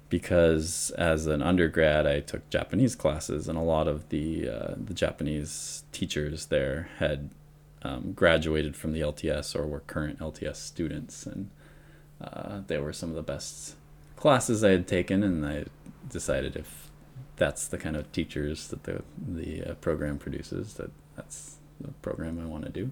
because 0.08 0.90
as 0.96 1.26
an 1.26 1.42
undergrad, 1.42 2.06
I 2.06 2.20
took 2.20 2.48
Japanese 2.50 2.94
classes, 2.94 3.48
and 3.48 3.58
a 3.58 3.62
lot 3.62 3.88
of 3.88 4.08
the 4.10 4.48
uh, 4.48 4.74
the 4.76 4.94
Japanese 4.94 5.84
teachers 5.92 6.46
there 6.46 6.88
had 6.98 7.30
um, 7.82 8.12
graduated 8.12 8.76
from 8.76 8.92
the 8.92 9.00
LTS 9.00 9.54
or 9.54 9.66
were 9.66 9.80
current 9.80 10.18
LTS 10.18 10.56
students, 10.56 11.26
and 11.26 11.50
uh, 12.20 12.60
they 12.66 12.78
were 12.78 12.92
some 12.92 13.10
of 13.10 13.16
the 13.16 13.22
best 13.22 13.76
classes 14.16 14.62
I 14.62 14.70
had 14.70 14.86
taken, 14.86 15.22
and 15.22 15.44
I 15.44 15.64
decided 16.08 16.56
if 16.56 16.90
that's 17.36 17.66
the 17.66 17.78
kind 17.78 17.96
of 17.96 18.10
teachers 18.12 18.68
that 18.68 18.84
the 18.84 19.02
the 19.18 19.64
uh, 19.64 19.74
program 19.74 20.18
produces, 20.18 20.74
that 20.74 20.90
that's 21.16 21.53
program 22.02 22.40
I 22.40 22.46
want 22.46 22.64
to 22.64 22.70
do. 22.70 22.90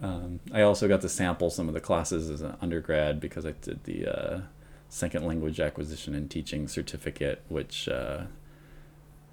Um, 0.00 0.40
I 0.52 0.62
also 0.62 0.88
got 0.88 1.00
to 1.02 1.08
sample 1.08 1.50
some 1.50 1.68
of 1.68 1.74
the 1.74 1.80
classes 1.80 2.28
as 2.28 2.42
an 2.42 2.56
undergrad 2.60 3.20
because 3.20 3.46
I 3.46 3.52
did 3.52 3.84
the 3.84 4.06
uh, 4.06 4.40
second 4.88 5.26
language 5.26 5.60
acquisition 5.60 6.14
and 6.14 6.30
teaching 6.30 6.68
certificate, 6.68 7.42
which 7.48 7.88
uh, 7.88 8.24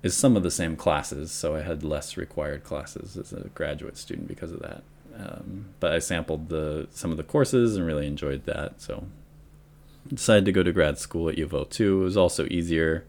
is 0.03 0.15
some 0.15 0.37
of 0.37 0.43
the 0.43 0.51
same 0.51 0.75
classes. 0.75 1.31
So 1.31 1.55
I 1.55 1.61
had 1.61 1.83
less 1.83 2.17
required 2.17 2.63
classes 2.63 3.17
as 3.17 3.33
a 3.33 3.49
graduate 3.49 3.97
student 3.97 4.27
because 4.27 4.51
of 4.51 4.61
that. 4.61 4.83
Um, 5.17 5.65
but 5.79 5.91
I 5.91 5.99
sampled 5.99 6.49
the 6.49 6.87
some 6.91 7.11
of 7.11 7.17
the 7.17 7.23
courses 7.23 7.75
and 7.75 7.85
really 7.85 8.07
enjoyed 8.07 8.45
that. 8.45 8.81
So 8.81 9.07
decided 10.07 10.45
to 10.45 10.51
go 10.51 10.63
to 10.63 10.71
grad 10.71 10.97
school 10.97 11.29
at 11.29 11.37
U 11.37 11.45
of 11.45 11.53
O 11.53 11.63
too. 11.65 12.01
It 12.01 12.03
was 12.03 12.17
also 12.17 12.45
easier. 12.45 13.05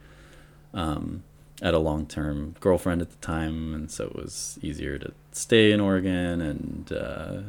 Um, 0.75 1.23
Had 1.63 1.75
a 1.75 1.79
long 1.79 2.07
term 2.07 2.55
girlfriend 2.61 3.03
at 3.03 3.11
the 3.11 3.17
time, 3.17 3.75
and 3.75 3.91
so 3.91 4.05
it 4.05 4.17
was 4.17 4.59
easier 4.63 4.99
to 4.99 5.13
stay 5.33 5.73
in 5.73 5.81
Oregon, 5.81 6.41
and 6.41 6.93
uh, 6.93 7.41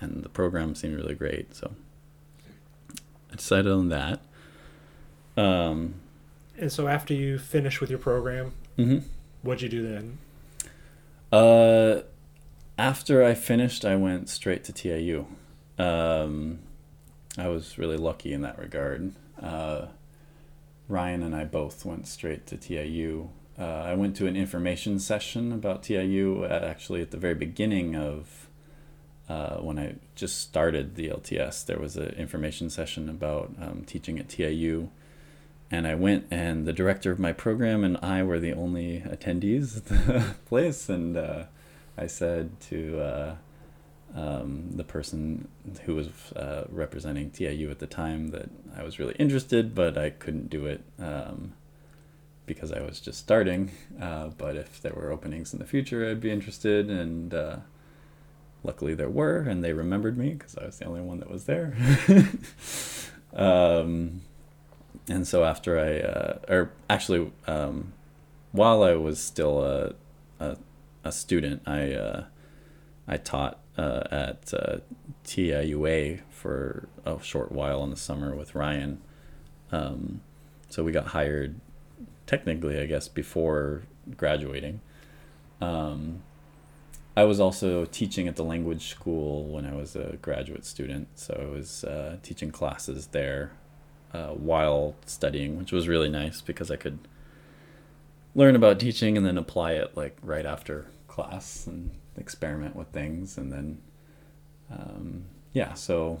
and 0.00 0.22
the 0.22 0.28
program 0.28 0.74
seemed 0.74 0.96
really 0.96 1.14
great. 1.14 1.54
So 1.54 1.72
I 3.30 3.36
decided 3.36 3.70
on 3.70 3.88
that. 3.90 4.20
Um, 5.36 5.94
and 6.58 6.70
so 6.72 6.88
after 6.88 7.14
you 7.14 7.38
finish 7.38 7.80
with 7.80 7.90
your 7.90 7.98
program, 7.98 8.52
mhm. 8.78 9.04
what'd 9.42 9.62
you 9.62 9.68
do 9.68 9.82
then? 9.82 10.18
Uh, 11.30 12.02
after 12.78 13.24
I 13.24 13.34
finished, 13.34 13.84
I 13.84 13.96
went 13.96 14.28
straight 14.28 14.64
to 14.64 14.72
TIU. 14.72 15.26
Um, 15.78 16.58
I 17.38 17.48
was 17.48 17.78
really 17.78 17.96
lucky 17.96 18.32
in 18.32 18.42
that 18.42 18.58
regard. 18.58 19.12
Uh, 19.40 19.86
Ryan 20.88 21.22
and 21.22 21.34
I 21.34 21.44
both 21.44 21.84
went 21.84 22.06
straight 22.06 22.46
to 22.48 22.56
TIU. 22.56 23.30
Uh, 23.62 23.84
I 23.86 23.94
went 23.94 24.16
to 24.16 24.26
an 24.26 24.36
information 24.36 24.98
session 24.98 25.52
about 25.52 25.84
TIU 25.84 26.44
at, 26.44 26.64
actually 26.64 27.00
at 27.00 27.12
the 27.12 27.16
very 27.16 27.36
beginning 27.36 27.94
of 27.94 28.48
uh, 29.28 29.58
when 29.58 29.78
I 29.78 29.94
just 30.16 30.40
started 30.40 30.96
the 30.96 31.10
LTS. 31.10 31.64
There 31.64 31.78
was 31.78 31.96
an 31.96 32.08
information 32.14 32.70
session 32.70 33.08
about 33.08 33.52
um, 33.60 33.84
teaching 33.86 34.18
at 34.18 34.28
TIU. 34.28 34.90
And 35.70 35.86
I 35.86 35.94
went, 35.94 36.26
and 36.28 36.66
the 36.66 36.72
director 36.72 37.12
of 37.12 37.20
my 37.20 37.32
program 37.32 37.84
and 37.84 37.96
I 38.02 38.24
were 38.24 38.40
the 38.40 38.52
only 38.52 39.04
attendees 39.06 39.76
at 39.76 39.84
the 39.84 40.34
place. 40.44 40.88
And 40.88 41.16
uh, 41.16 41.44
I 41.96 42.08
said 42.08 42.60
to 42.62 43.00
uh, 43.00 43.34
um, 44.16 44.72
the 44.74 44.84
person 44.84 45.46
who 45.84 45.94
was 45.94 46.08
uh, 46.32 46.64
representing 46.68 47.30
TIU 47.30 47.70
at 47.70 47.78
the 47.78 47.86
time 47.86 48.32
that 48.32 48.50
I 48.76 48.82
was 48.82 48.98
really 48.98 49.14
interested, 49.20 49.72
but 49.72 49.96
I 49.96 50.10
couldn't 50.10 50.50
do 50.50 50.66
it 50.66 50.82
um, 50.98 51.52
because 52.52 52.72
I 52.72 52.80
was 52.80 53.00
just 53.00 53.18
starting. 53.18 53.70
Uh, 54.00 54.28
but 54.28 54.56
if 54.56 54.80
there 54.80 54.92
were 54.94 55.10
openings 55.10 55.52
in 55.52 55.58
the 55.58 55.64
future, 55.64 56.08
I'd 56.08 56.20
be 56.20 56.30
interested. 56.30 56.90
And 56.90 57.32
uh, 57.34 57.56
luckily 58.62 58.94
there 58.94 59.08
were, 59.08 59.38
and 59.38 59.62
they 59.62 59.72
remembered 59.72 60.16
me 60.16 60.30
because 60.30 60.56
I 60.56 60.66
was 60.66 60.78
the 60.78 60.86
only 60.86 61.00
one 61.00 61.20
that 61.20 61.30
was 61.30 61.44
there. 61.44 61.76
um, 63.34 64.22
and 65.08 65.26
so 65.26 65.44
after 65.44 65.78
I, 65.78 66.00
uh, 66.00 66.38
or 66.48 66.72
actually, 66.88 67.32
um, 67.46 67.92
while 68.52 68.82
I 68.82 68.94
was 68.94 69.20
still 69.20 69.64
a, 69.64 69.94
a, 70.38 70.56
a 71.04 71.12
student, 71.12 71.62
I, 71.66 71.92
uh, 71.92 72.24
I 73.08 73.16
taught 73.16 73.58
uh, 73.76 74.02
at 74.10 74.52
uh, 74.54 74.78
TIUA 75.24 76.20
for 76.30 76.88
a 77.04 77.20
short 77.22 77.52
while 77.52 77.82
in 77.84 77.90
the 77.90 77.96
summer 77.96 78.34
with 78.34 78.54
Ryan. 78.54 79.00
Um, 79.70 80.20
so 80.68 80.84
we 80.84 80.92
got 80.92 81.08
hired 81.08 81.58
technically, 82.26 82.78
I 82.80 82.86
guess, 82.86 83.08
before 83.08 83.82
graduating. 84.16 84.80
Um, 85.60 86.22
I 87.16 87.24
was 87.24 87.40
also 87.40 87.84
teaching 87.84 88.26
at 88.26 88.36
the 88.36 88.44
language 88.44 88.88
school 88.88 89.44
when 89.44 89.66
I 89.66 89.74
was 89.74 89.94
a 89.94 90.16
graduate 90.22 90.64
student, 90.64 91.08
so 91.14 91.46
I 91.48 91.50
was 91.50 91.84
uh, 91.84 92.16
teaching 92.22 92.50
classes 92.50 93.08
there 93.08 93.52
uh, 94.14 94.28
while 94.28 94.94
studying, 95.04 95.58
which 95.58 95.72
was 95.72 95.88
really 95.88 96.08
nice 96.08 96.40
because 96.40 96.70
I 96.70 96.76
could 96.76 96.98
learn 98.34 98.56
about 98.56 98.80
teaching 98.80 99.16
and 99.16 99.26
then 99.26 99.36
apply 99.36 99.72
it 99.72 99.94
like 99.96 100.16
right 100.22 100.46
after 100.46 100.86
class 101.06 101.66
and 101.66 101.90
experiment 102.16 102.74
with 102.74 102.88
things, 102.88 103.36
and 103.36 103.52
then 103.52 103.78
um, 104.70 105.24
yeah, 105.52 105.74
so 105.74 106.18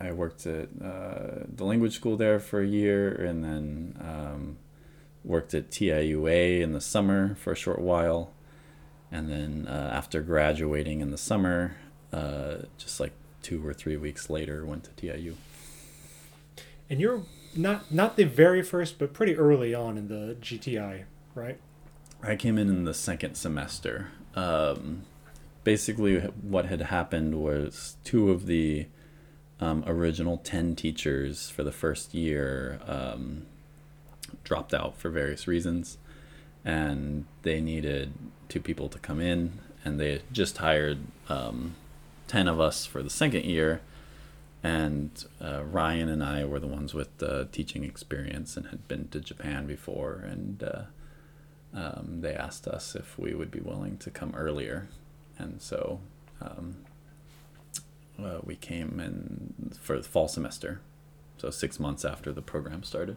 I 0.00 0.12
worked 0.12 0.46
at 0.46 0.68
uh, 0.82 1.44
the 1.54 1.64
language 1.64 1.94
school 1.94 2.16
there 2.16 2.40
for 2.40 2.60
a 2.60 2.66
year, 2.66 3.12
and 3.12 3.44
then 3.44 3.96
um, 4.00 4.56
worked 5.24 5.54
at 5.54 5.70
TIUA 5.70 6.60
in 6.60 6.72
the 6.72 6.80
summer 6.80 7.34
for 7.34 7.52
a 7.52 7.56
short 7.56 7.80
while 7.80 8.32
and 9.12 9.28
then 9.28 9.66
uh, 9.68 9.90
after 9.92 10.22
graduating 10.22 11.00
in 11.00 11.10
the 11.10 11.18
summer, 11.18 11.76
uh, 12.12 12.58
just 12.78 13.00
like 13.00 13.12
two 13.42 13.66
or 13.66 13.74
three 13.74 13.96
weeks 13.96 14.30
later, 14.30 14.64
went 14.64 14.84
to 14.84 14.90
TIU. 14.92 15.36
And 16.88 17.00
you're 17.00 17.22
not 17.56 17.92
not 17.92 18.16
the 18.16 18.24
very 18.24 18.62
first, 18.62 18.98
but 18.98 19.12
pretty 19.12 19.36
early 19.36 19.74
on 19.74 19.98
in 19.98 20.08
the 20.08 20.36
GTI, 20.40 21.04
right? 21.34 21.58
I 22.22 22.36
came 22.36 22.58
in 22.58 22.68
in 22.68 22.84
the 22.84 22.94
second 22.94 23.34
semester. 23.34 24.08
Um, 24.34 25.02
basically, 25.64 26.20
what 26.20 26.66
had 26.66 26.82
happened 26.82 27.42
was 27.42 27.96
two 28.04 28.30
of 28.30 28.46
the 28.46 28.86
um, 29.60 29.84
original 29.86 30.38
10 30.38 30.74
teachers 30.76 31.50
for 31.50 31.62
the 31.62 31.72
first 31.72 32.14
year 32.14 32.80
um, 32.86 33.46
dropped 34.44 34.72
out 34.72 34.96
for 34.96 35.10
various 35.10 35.46
reasons, 35.46 35.98
and 36.64 37.26
they 37.42 37.60
needed 37.60 38.12
two 38.48 38.60
people 38.60 38.88
to 38.88 38.98
come 38.98 39.20
in, 39.20 39.58
and 39.84 40.00
they 40.00 40.22
just 40.32 40.58
hired 40.58 40.98
um, 41.28 41.74
10 42.28 42.48
of 42.48 42.60
us 42.60 42.86
for 42.86 43.02
the 43.02 43.10
second 43.10 43.44
year. 43.44 43.80
and 44.62 45.24
uh, 45.40 45.62
Ryan 45.64 46.08
and 46.08 46.22
I 46.22 46.44
were 46.44 46.60
the 46.60 46.66
ones 46.66 46.92
with 46.92 47.16
the 47.18 47.48
teaching 47.50 47.82
experience 47.84 48.56
and 48.58 48.66
had 48.66 48.86
been 48.88 49.08
to 49.08 49.20
Japan 49.20 49.66
before, 49.66 50.24
and 50.26 50.62
uh, 50.62 50.82
um, 51.74 52.18
they 52.20 52.34
asked 52.34 52.66
us 52.66 52.94
if 52.94 53.18
we 53.18 53.34
would 53.34 53.50
be 53.50 53.60
willing 53.60 53.96
to 53.98 54.10
come 54.10 54.34
earlier, 54.36 54.88
and 55.38 55.62
so 55.62 56.00
um, 56.42 56.76
uh, 58.24 58.40
we 58.44 58.56
came 58.56 59.00
in 59.00 59.72
for 59.80 59.96
the 59.96 60.02
fall 60.02 60.28
semester, 60.28 60.80
so 61.38 61.50
six 61.50 61.78
months 61.80 62.04
after 62.04 62.32
the 62.32 62.42
program 62.42 62.82
started. 62.82 63.16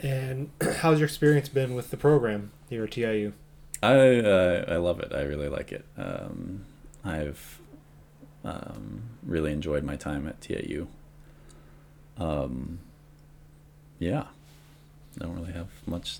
And 0.00 0.50
how's 0.78 0.98
your 0.98 1.06
experience 1.06 1.48
been 1.48 1.74
with 1.74 1.90
the 1.90 1.96
program 1.96 2.50
here 2.68 2.84
at 2.84 2.92
TIU? 2.92 3.32
I 3.82 4.20
uh, 4.20 4.64
I 4.68 4.76
love 4.76 5.00
it. 5.00 5.12
I 5.12 5.22
really 5.22 5.48
like 5.48 5.72
it. 5.72 5.84
Um, 5.96 6.64
I've 7.04 7.60
um, 8.44 9.02
really 9.22 9.52
enjoyed 9.52 9.84
my 9.84 9.96
time 9.96 10.26
at 10.26 10.40
TIU. 10.40 10.88
Um, 12.18 12.78
yeah, 13.98 14.26
I 15.20 15.24
don't 15.24 15.34
really 15.34 15.52
have 15.52 15.68
much 15.86 16.18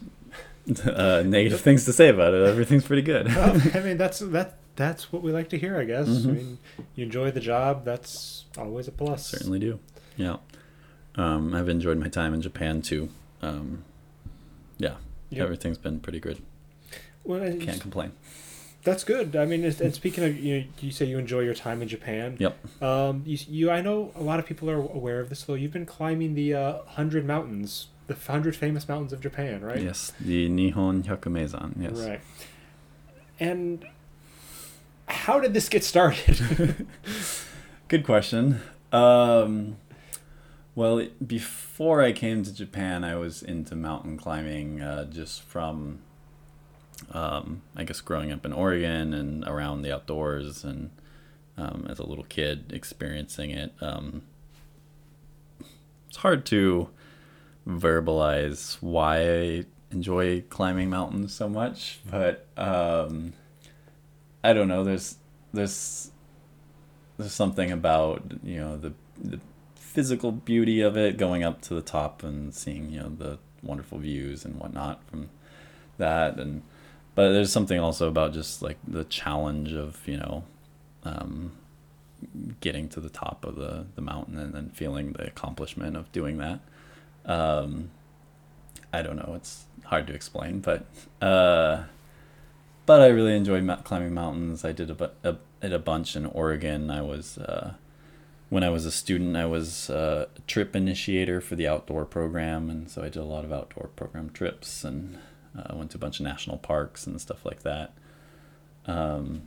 uh, 0.87 1.22
negative 1.27 1.61
things 1.61 1.85
to 1.87 1.92
say 1.92 2.09
about 2.09 2.35
it. 2.35 2.46
Everything's 2.46 2.85
pretty 2.85 3.03
good. 3.03 3.27
well, 3.29 3.61
I 3.75 3.81
mean, 3.85 3.96
that's 3.98 4.20
that 4.20 4.59
that's 4.77 5.12
what 5.12 5.22
we 5.22 5.33
like 5.33 5.48
to 5.51 5.59
hear, 5.59 5.79
I 5.79 5.85
guess. 5.85 6.09
Mhm. 6.09 6.25
I 6.29 6.33
mean, 6.33 6.59
you 6.94 7.05
enjoy 7.05 7.31
the 7.31 7.40
job. 7.40 7.85
That's 7.85 8.44
always 8.57 8.88
a 8.88 8.92
plus. 8.92 9.27
Certainly 9.27 9.59
do. 9.59 9.79
Yeah. 10.16 10.37
Um, 11.16 11.55
I've 11.55 11.68
enjoyed 11.68 11.98
my 11.98 12.09
time 12.09 12.33
in 12.33 12.40
Japan 12.40 12.81
too. 12.81 13.11
Um, 13.42 13.85
yeah, 14.79 14.94
Yep. 15.31 15.42
everything's 15.44 15.79
been 15.79 16.01
pretty 16.01 16.20
good. 16.20 16.40
Well, 17.25 17.42
and 17.42 17.61
Can't 17.61 17.81
complain. 17.81 18.12
That's 18.85 19.05
good. 19.05 19.37
I 19.37 19.44
mean, 19.44 19.62
and 19.64 19.94
speaking 19.94 20.25
of, 20.25 20.37
you, 20.37 20.64
you 20.81 20.90
say 20.90 21.05
you 21.05 21.16
enjoy 21.18 21.40
your 21.40 21.55
time 21.55 21.83
in 21.83 21.88
Japan. 21.88 22.37
Yep. 22.40 22.83
Um, 22.83 23.22
you, 23.25 23.38
you, 23.48 23.70
I 23.70 23.81
know 23.81 24.11
a 24.16 24.22
lot 24.22 24.40
of 24.40 24.46
people 24.46 24.68
are 24.70 24.75
aware 24.77 25.20
of 25.20 25.29
this. 25.29 25.42
Though 25.44 25.55
you've 25.55 25.72
been 25.72 25.87
climbing 25.87 26.35
the 26.35 26.55
uh, 26.55 26.79
hundred 26.87 27.25
mountains, 27.25 27.88
the 28.06 28.14
hundred 28.14 28.56
famous 28.56 28.88
mountains 28.88 29.12
of 29.12 29.20
Japan, 29.20 29.62
right? 29.62 29.80
Yes, 29.80 30.12
the 30.20 30.48
Nihon 30.48 31.04
Hyakumeizan. 31.04 31.74
Yes. 31.80 31.98
Right. 31.98 32.20
And 33.40 33.84
how 35.06 35.40
did 35.40 35.54
this 35.54 35.68
get 35.68 35.84
started? 35.84 36.86
Good 37.88 38.04
question. 38.04 38.60
Um, 38.92 39.76
well, 40.74 41.06
before 41.24 42.02
I 42.02 42.12
came 42.12 42.42
to 42.44 42.54
Japan, 42.54 43.04
I 43.04 43.16
was 43.16 43.42
into 43.42 43.76
mountain 43.76 44.16
climbing 44.16 44.80
uh, 44.80 45.04
just 45.04 45.42
from, 45.42 45.98
um, 47.10 47.62
I 47.76 47.84
guess, 47.84 48.00
growing 48.00 48.32
up 48.32 48.46
in 48.46 48.52
Oregon 48.52 49.12
and 49.12 49.44
around 49.44 49.82
the 49.82 49.94
outdoors, 49.94 50.64
and 50.64 50.90
um, 51.58 51.86
as 51.90 51.98
a 51.98 52.06
little 52.06 52.24
kid 52.24 52.72
experiencing 52.72 53.50
it. 53.50 53.74
Um, 53.80 54.22
it's 56.08 56.18
hard 56.18 56.44
to 56.46 56.88
verbalize 57.66 58.77
why 58.81 59.18
I 59.18 59.64
enjoy 59.90 60.42
climbing 60.42 60.90
mountains 60.90 61.35
so 61.35 61.48
much, 61.48 62.01
but 62.11 62.46
um, 62.57 63.35
I 64.42 64.53
don't 64.53 64.68
know. 64.68 64.85
There's 64.85 65.16
there's 65.53 66.11
there's 67.18 67.33
something 67.33 67.70
about 67.70 68.22
you 68.42 68.59
know 68.59 68.77
the 68.77 68.92
the 69.20 69.40
physical 69.77 70.33
beauty 70.33 70.81
of 70.81 70.96
it 70.96 71.18
going 71.18 71.44
up 71.44 71.61
to 71.62 71.75
the 71.75 71.83
top 71.83 72.22
and 72.22 72.55
seeing 72.55 72.90
you 72.90 73.01
know 73.01 73.11
the 73.11 73.38
wonderful 73.62 73.98
views 73.98 74.44
and 74.44 74.59
whatnot 74.59 75.05
from 75.05 75.29
that 75.98 76.38
and 76.38 76.62
but 77.14 77.31
there's 77.33 77.53
something 77.53 77.79
also 77.79 78.09
about 78.09 78.33
just 78.33 78.62
like 78.62 78.79
the 78.88 79.05
challenge 79.05 79.72
of 79.72 80.01
you 80.09 80.16
know 80.16 80.44
um, 81.05 81.53
getting 82.61 82.88
to 82.88 83.01
the 83.01 83.11
top 83.11 83.44
of 83.44 83.57
the 83.57 83.87
the 83.94 84.01
mountain 84.01 84.38
and 84.38 84.55
then 84.55 84.70
feeling 84.70 85.12
the 85.12 85.27
accomplishment 85.27 85.94
of 85.94 86.11
doing 86.11 86.38
that 86.38 86.61
um, 87.26 87.90
I 88.92 89.02
don't 89.02 89.16
know 89.16 89.35
it's 89.37 89.64
hard 89.85 90.06
to 90.06 90.14
explain 90.14 90.61
but 90.61 90.87
uh, 91.20 91.85
but 92.87 93.00
I 93.00 93.06
really 93.06 93.37
enjoy 93.37 93.64
climbing 93.85 94.14
mountains 94.14 94.64
I 94.64 94.72
did 94.72 94.90
a, 94.90 95.11
a 95.22 95.37
it 95.62 95.72
a 95.72 95.78
bunch 95.78 96.16
in 96.16 96.26
Oregon 96.26 96.90
I 96.90 97.02
was 97.02 97.38
uh, 97.38 97.74
when 98.52 98.62
I 98.62 98.68
was 98.68 98.85
a 98.85 98.92
student, 98.92 99.35
I 99.35 99.46
was 99.46 99.88
a 99.88 100.28
trip 100.46 100.76
initiator 100.76 101.40
for 101.40 101.56
the 101.56 101.66
outdoor 101.66 102.04
program, 102.04 102.68
and 102.68 102.90
so 102.90 103.00
I 103.00 103.06
did 103.06 103.16
a 103.16 103.24
lot 103.24 103.46
of 103.46 103.52
outdoor 103.52 103.88
program 103.96 104.28
trips 104.28 104.85
and 104.85 105.16
uh, 105.56 105.74
went 105.74 105.90
to 105.92 105.96
a 105.96 105.98
bunch 105.98 106.20
of 106.20 106.24
national 106.24 106.58
parks 106.58 107.06
and 107.06 107.18
stuff 107.18 107.46
like 107.46 107.62
that. 107.62 107.94
Um, 108.85 109.44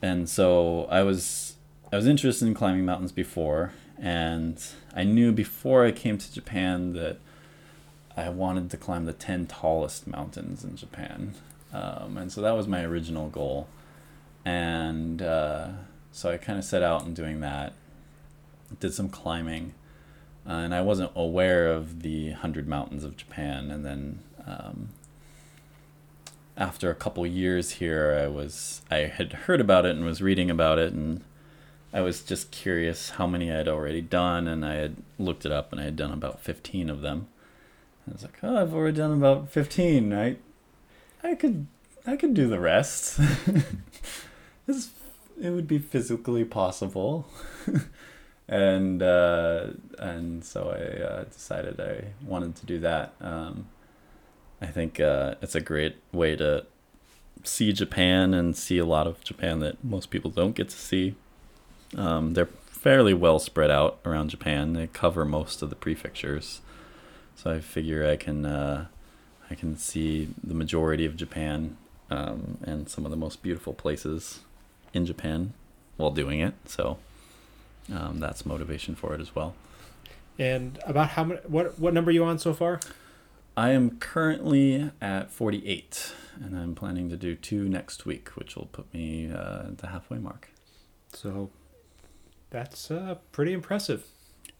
and 0.00 0.28
so 0.28 0.84
I 0.84 1.02
was 1.02 1.56
I 1.92 1.96
was 1.96 2.06
interested 2.06 2.46
in 2.46 2.54
climbing 2.54 2.84
mountains 2.84 3.10
before, 3.10 3.72
and 3.98 4.62
I 4.94 5.04
knew 5.04 5.32
before 5.32 5.84
I 5.84 5.92
came 5.92 6.18
to 6.18 6.32
Japan 6.32 6.92
that 6.94 7.18
I 8.16 8.28
wanted 8.28 8.70
to 8.70 8.76
climb 8.76 9.06
the 9.06 9.12
ten 9.12 9.46
tallest 9.46 10.06
mountains 10.06 10.64
in 10.64 10.76
Japan, 10.76 11.34
um, 11.72 12.16
and 12.16 12.30
so 12.32 12.40
that 12.40 12.52
was 12.56 12.68
my 12.68 12.82
original 12.84 13.28
goal. 13.28 13.68
And 14.44 15.22
uh, 15.22 15.68
so 16.10 16.30
I 16.30 16.36
kind 16.36 16.58
of 16.58 16.64
set 16.64 16.82
out 16.82 17.04
in 17.04 17.14
doing 17.14 17.40
that 17.40 17.74
did 18.80 18.94
some 18.94 19.08
climbing, 19.08 19.74
uh, 20.46 20.52
and 20.52 20.74
I 20.74 20.80
wasn't 20.80 21.12
aware 21.14 21.68
of 21.68 22.02
the 22.02 22.32
hundred 22.32 22.66
mountains 22.66 23.04
of 23.04 23.16
Japan. 23.16 23.70
And 23.70 23.84
then 23.84 24.20
um, 24.46 24.88
after 26.56 26.90
a 26.90 26.94
couple 26.94 27.26
years 27.26 27.72
here, 27.72 28.18
I 28.22 28.28
was 28.28 28.82
I 28.90 28.98
had 28.98 29.32
heard 29.32 29.60
about 29.60 29.86
it 29.86 29.96
and 29.96 30.04
was 30.04 30.22
reading 30.22 30.50
about 30.50 30.78
it, 30.78 30.92
and 30.92 31.22
I 31.92 32.00
was 32.00 32.22
just 32.22 32.50
curious 32.50 33.10
how 33.10 33.26
many 33.26 33.50
I 33.50 33.56
had 33.56 33.68
already 33.68 34.00
done, 34.00 34.48
and 34.48 34.64
I 34.64 34.74
had 34.74 34.96
looked 35.18 35.44
it 35.44 35.52
up, 35.52 35.72
and 35.72 35.80
I 35.80 35.84
had 35.84 35.96
done 35.96 36.12
about 36.12 36.40
fifteen 36.40 36.88
of 36.88 37.00
them. 37.00 37.28
I 38.08 38.12
was 38.12 38.22
like, 38.22 38.38
oh, 38.42 38.56
I've 38.56 38.74
already 38.74 38.96
done 38.96 39.12
about 39.12 39.50
fifteen. 39.50 40.12
I 40.12 40.36
I 41.22 41.34
could 41.34 41.66
I 42.06 42.16
could 42.16 42.34
do 42.34 42.48
the 42.48 42.60
rest. 42.60 43.20
this 44.66 44.90
it 45.40 45.50
would 45.50 45.68
be 45.68 45.78
physically 45.78 46.44
possible. 46.44 47.26
and 48.48 49.02
uh, 49.02 49.68
and 49.98 50.44
so 50.44 50.70
I 50.70 51.02
uh, 51.02 51.24
decided 51.24 51.80
I 51.80 52.12
wanted 52.24 52.56
to 52.56 52.66
do 52.66 52.78
that. 52.80 53.14
Um, 53.20 53.66
I 54.60 54.66
think 54.66 55.00
uh, 55.00 55.34
it's 55.42 55.54
a 55.54 55.60
great 55.60 55.96
way 56.12 56.36
to 56.36 56.66
see 57.44 57.72
Japan 57.72 58.34
and 58.34 58.56
see 58.56 58.78
a 58.78 58.84
lot 58.84 59.06
of 59.06 59.22
Japan 59.24 59.58
that 59.60 59.82
most 59.82 60.10
people 60.10 60.30
don't 60.30 60.54
get 60.54 60.68
to 60.68 60.76
see. 60.76 61.16
Um, 61.96 62.34
they're 62.34 62.48
fairly 62.66 63.14
well 63.14 63.38
spread 63.38 63.70
out 63.70 63.98
around 64.04 64.30
Japan. 64.30 64.72
They 64.72 64.86
cover 64.88 65.24
most 65.24 65.62
of 65.62 65.70
the 65.70 65.76
prefectures, 65.76 66.60
so 67.36 67.50
I 67.50 67.60
figure 67.60 68.08
I 68.08 68.16
can 68.16 68.44
uh, 68.44 68.86
I 69.50 69.54
can 69.54 69.76
see 69.76 70.28
the 70.42 70.54
majority 70.54 71.04
of 71.04 71.16
Japan 71.16 71.76
um, 72.10 72.58
and 72.62 72.88
some 72.88 73.04
of 73.04 73.10
the 73.10 73.16
most 73.16 73.42
beautiful 73.42 73.72
places 73.72 74.40
in 74.92 75.06
Japan 75.06 75.52
while 75.96 76.10
doing 76.10 76.40
it. 76.40 76.54
So 76.66 76.98
um, 77.92 78.18
that's 78.20 78.46
motivation 78.46 78.94
for 78.94 79.14
it 79.14 79.20
as 79.20 79.34
well. 79.34 79.54
and 80.38 80.78
about 80.86 81.10
how 81.10 81.24
many? 81.24 81.40
What 81.46 81.78
what 81.78 81.94
number 81.94 82.10
are 82.10 82.14
you 82.14 82.24
on 82.24 82.38
so 82.38 82.52
far? 82.54 82.80
I 83.54 83.70
am 83.70 83.98
currently 83.98 84.90
at 85.02 85.30
48, 85.30 86.14
and 86.42 86.56
I'm 86.56 86.74
planning 86.74 87.10
to 87.10 87.18
do 87.18 87.34
two 87.34 87.68
next 87.68 88.06
week, 88.06 88.30
which 88.30 88.56
will 88.56 88.70
put 88.72 88.92
me 88.94 89.30
uh, 89.30 89.66
at 89.68 89.78
the 89.78 89.88
halfway 89.88 90.16
mark. 90.18 90.48
So 91.12 91.50
that's 92.52 92.90
uh, 92.90 93.16
pretty 93.32 93.52
impressive. 93.52 94.04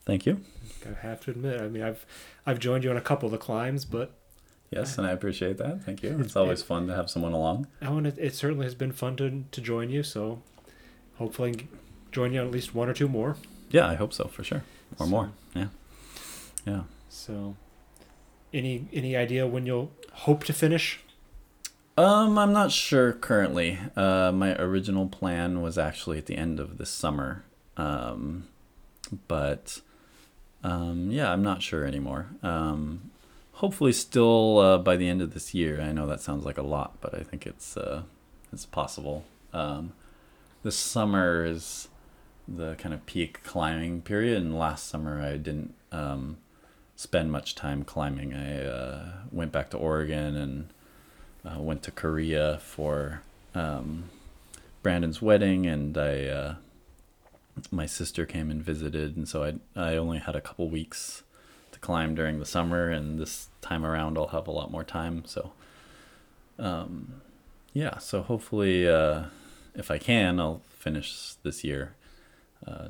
Thank 0.04 0.26
you. 0.26 0.40
I 0.84 1.06
have 1.06 1.20
to 1.26 1.30
admit. 1.30 1.60
I 1.60 1.68
mean, 1.68 1.82
I've 1.82 2.04
I've 2.44 2.58
joined 2.58 2.82
you 2.82 2.90
on 2.90 2.96
a 2.96 3.00
couple 3.00 3.26
of 3.26 3.30
the 3.32 3.38
climbs, 3.38 3.84
but 3.84 4.12
Yes, 4.70 4.96
and 4.96 5.06
I 5.06 5.10
appreciate 5.10 5.58
that. 5.58 5.84
Thank 5.84 6.02
you. 6.02 6.08
It's- 6.10 6.26
It's 6.26 6.36
always 6.36 6.62
fun 6.62 6.86
to 6.88 6.94
have 6.94 7.10
someone 7.10 7.32
along. 7.34 7.66
oh, 7.82 7.98
and 7.98 8.06
it, 8.06 8.16
it 8.18 8.34
certainly 8.34 8.64
has 8.66 8.74
been 8.74 8.90
fun 8.92 9.14
to 9.16 9.44
to 9.50 9.60
join 9.60 9.90
you. 9.90 10.02
So 10.02 10.42
hopefully, 11.18 11.68
join 12.10 12.32
you 12.32 12.40
on 12.40 12.46
at 12.46 12.52
least 12.52 12.74
one 12.74 12.88
or 12.88 12.94
two 12.94 13.08
more. 13.08 13.36
Yeah, 13.70 13.86
I 13.86 13.94
hope 13.94 14.12
so 14.12 14.24
for 14.28 14.42
sure, 14.42 14.64
or 14.98 15.06
So- 15.06 15.10
more. 15.10 15.30
Yeah, 15.54 15.68
yeah. 16.66 16.82
So, 17.10 17.56
any 18.52 18.88
any 18.92 19.14
idea 19.14 19.46
when 19.46 19.66
you'll 19.66 19.92
hope 20.12 20.42
to 20.44 20.52
finish? 20.52 20.98
Um, 21.98 22.38
I'm 22.38 22.54
not 22.54 22.72
sure 22.72 23.12
currently. 23.12 23.78
Uh, 23.94 24.32
my 24.32 24.56
original 24.56 25.06
plan 25.06 25.60
was 25.60 25.76
actually 25.76 26.16
at 26.16 26.24
the 26.26 26.36
end 26.38 26.58
of 26.58 26.78
this 26.78 26.88
summer. 26.90 27.44
Um, 27.76 28.48
but 29.28 29.80
um, 30.64 31.10
yeah, 31.10 31.32
I'm 31.32 31.42
not 31.42 31.62
sure 31.62 31.84
anymore. 31.84 32.26
Um, 32.42 33.10
hopefully, 33.54 33.92
still 33.92 34.58
uh, 34.58 34.78
by 34.78 34.96
the 34.96 35.08
end 35.08 35.22
of 35.22 35.34
this 35.34 35.54
year. 35.54 35.80
I 35.80 35.92
know 35.92 36.06
that 36.06 36.20
sounds 36.20 36.44
like 36.44 36.58
a 36.58 36.62
lot, 36.62 37.00
but 37.00 37.14
I 37.14 37.22
think 37.22 37.46
it's 37.46 37.76
uh, 37.76 38.02
it's 38.52 38.66
possible. 38.66 39.24
Um, 39.52 39.92
this 40.62 40.76
summer 40.76 41.44
is 41.44 41.88
the 42.46 42.74
kind 42.76 42.94
of 42.94 43.04
peak 43.06 43.42
climbing 43.44 44.02
period, 44.02 44.42
and 44.42 44.58
last 44.58 44.88
summer 44.88 45.20
I 45.20 45.36
didn't 45.36 45.74
um, 45.90 46.38
spend 46.96 47.32
much 47.32 47.54
time 47.54 47.84
climbing. 47.84 48.34
I 48.34 48.64
uh, 48.64 49.12
went 49.30 49.52
back 49.52 49.70
to 49.70 49.76
Oregon 49.76 50.36
and 50.36 50.68
uh, 51.44 51.60
went 51.60 51.82
to 51.84 51.90
Korea 51.90 52.58
for 52.58 53.22
um, 53.54 54.04
Brandon's 54.82 55.20
wedding, 55.20 55.66
and 55.66 55.96
I 55.96 56.24
uh, 56.26 56.54
my 57.70 57.86
sister 57.86 58.26
came 58.26 58.50
and 58.50 58.62
visited, 58.62 59.16
and 59.16 59.28
so 59.28 59.44
I 59.44 59.54
I 59.76 59.96
only 59.96 60.18
had 60.18 60.36
a 60.36 60.40
couple 60.40 60.68
weeks 60.70 61.22
to 61.72 61.78
climb 61.78 62.14
during 62.14 62.38
the 62.38 62.46
summer, 62.46 62.88
and 62.88 63.18
this 63.18 63.48
time 63.60 63.84
around 63.84 64.16
I'll 64.18 64.28
have 64.28 64.48
a 64.48 64.52
lot 64.52 64.70
more 64.70 64.84
time. 64.84 65.24
So, 65.26 65.52
um, 66.58 67.22
yeah. 67.72 67.98
So 67.98 68.22
hopefully, 68.22 68.88
uh, 68.88 69.24
if 69.74 69.90
I 69.90 69.98
can, 69.98 70.40
I'll 70.40 70.62
finish 70.68 71.34
this 71.42 71.64
year. 71.64 71.94
Uh, 72.66 72.88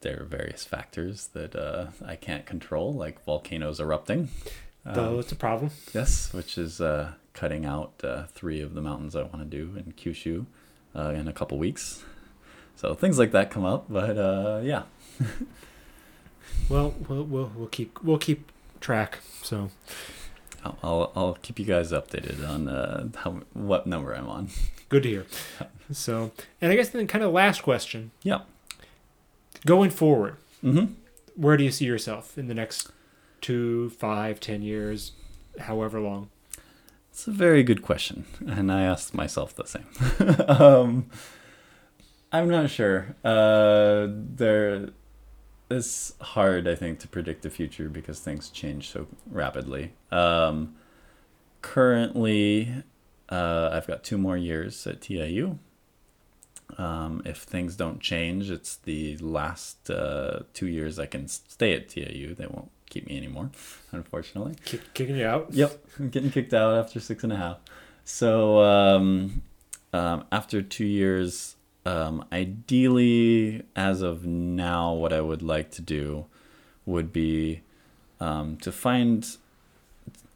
there 0.00 0.22
are 0.22 0.24
various 0.24 0.64
factors 0.64 1.28
that 1.32 1.56
uh, 1.56 1.86
I 2.04 2.14
can't 2.16 2.46
control, 2.46 2.92
like 2.92 3.24
volcanoes 3.24 3.80
erupting. 3.80 4.28
Though 4.84 5.14
Um, 5.14 5.18
it's 5.18 5.32
a 5.32 5.36
problem. 5.36 5.70
Yes, 5.92 6.32
which 6.32 6.56
is 6.56 6.80
uh, 6.80 7.12
cutting 7.32 7.66
out 7.66 7.92
uh, 8.04 8.26
three 8.26 8.60
of 8.60 8.74
the 8.74 8.80
mountains 8.80 9.16
I 9.16 9.22
want 9.22 9.38
to 9.38 9.44
do 9.44 9.76
in 9.76 9.92
Kyushu 9.92 10.46
uh, 10.94 11.10
in 11.10 11.26
a 11.28 11.32
couple 11.32 11.58
weeks. 11.58 12.04
So 12.78 12.94
things 12.94 13.18
like 13.18 13.32
that 13.32 13.50
come 13.50 13.64
up, 13.64 13.86
but 13.90 14.16
uh, 14.16 14.60
yeah, 14.62 14.82
Well, 16.68 16.94
we'll 17.08 17.24
we'll 17.24 17.50
we'll 17.56 17.66
keep 17.68 17.98
we'll 18.04 18.18
keep 18.18 18.52
track. 18.80 19.18
So 19.42 19.70
I'll 20.64 20.78
I'll, 20.82 21.12
I'll 21.16 21.34
keep 21.42 21.58
you 21.58 21.64
guys 21.64 21.90
updated 21.92 22.48
on 22.48 22.68
uh, 22.68 23.08
how 23.16 23.40
what 23.52 23.86
number 23.86 24.12
I'm 24.14 24.28
on. 24.28 24.48
good 24.88 25.02
to 25.02 25.08
hear. 25.08 25.26
So, 25.90 26.30
and 26.60 26.70
I 26.70 26.76
guess 26.76 26.90
then 26.90 27.06
kind 27.08 27.24
of 27.24 27.32
last 27.32 27.62
question. 27.62 28.10
Yeah. 28.22 28.40
Going 29.66 29.90
forward, 29.90 30.36
Mm-hmm. 30.62 30.92
where 31.34 31.56
do 31.56 31.64
you 31.64 31.70
see 31.72 31.84
yourself 31.86 32.36
in 32.38 32.46
the 32.48 32.54
next 32.54 32.90
two, 33.40 33.90
five, 33.90 34.38
ten 34.40 34.60
years, 34.62 35.12
however 35.60 35.98
long? 36.00 36.28
It's 37.10 37.26
a 37.26 37.32
very 37.32 37.62
good 37.64 37.82
question, 37.82 38.24
and 38.46 38.70
I 38.70 38.82
asked 38.82 39.14
myself 39.14 39.54
the 39.56 39.64
same. 39.64 39.86
um, 40.48 41.06
I'm 42.32 42.48
not 42.48 42.70
sure. 42.70 43.16
Uh, 43.24 44.08
there, 44.10 44.90
it's 45.70 46.14
hard, 46.20 46.68
I 46.68 46.74
think, 46.74 46.98
to 47.00 47.08
predict 47.08 47.42
the 47.42 47.50
future 47.50 47.88
because 47.88 48.20
things 48.20 48.50
change 48.50 48.90
so 48.90 49.06
rapidly. 49.30 49.92
Um, 50.10 50.74
currently, 51.62 52.82
uh, 53.28 53.70
I've 53.72 53.86
got 53.86 54.04
two 54.04 54.18
more 54.18 54.36
years 54.36 54.86
at 54.86 55.00
TIU. 55.00 55.58
Um, 56.76 57.22
if 57.24 57.38
things 57.38 57.76
don't 57.76 58.00
change, 58.00 58.50
it's 58.50 58.76
the 58.76 59.16
last 59.18 59.90
uh, 59.90 60.40
two 60.52 60.66
years 60.66 60.98
I 60.98 61.06
can 61.06 61.26
stay 61.28 61.72
at 61.72 61.88
TIU. 61.88 62.34
They 62.34 62.46
won't 62.46 62.70
keep 62.90 63.06
me 63.06 63.16
anymore, 63.16 63.50
unfortunately. 63.90 64.54
Kick, 64.64 64.92
kicking 64.92 65.16
you 65.16 65.26
out? 65.26 65.48
Yep, 65.50 65.84
I'm 65.98 66.10
getting 66.10 66.30
kicked 66.30 66.52
out 66.52 66.74
after 66.74 67.00
six 67.00 67.24
and 67.24 67.32
a 67.32 67.36
half. 67.36 67.58
So 68.04 68.60
um, 68.60 69.42
um, 69.92 70.24
after 70.30 70.60
two 70.62 70.86
years, 70.86 71.56
um, 71.88 72.24
ideally, 72.30 73.62
as 73.74 74.02
of 74.02 74.26
now, 74.26 74.92
what 74.92 75.10
I 75.10 75.22
would 75.22 75.40
like 75.40 75.70
to 75.70 75.82
do 75.82 76.26
would 76.84 77.14
be 77.14 77.62
um, 78.20 78.58
to 78.58 78.70
find. 78.70 79.26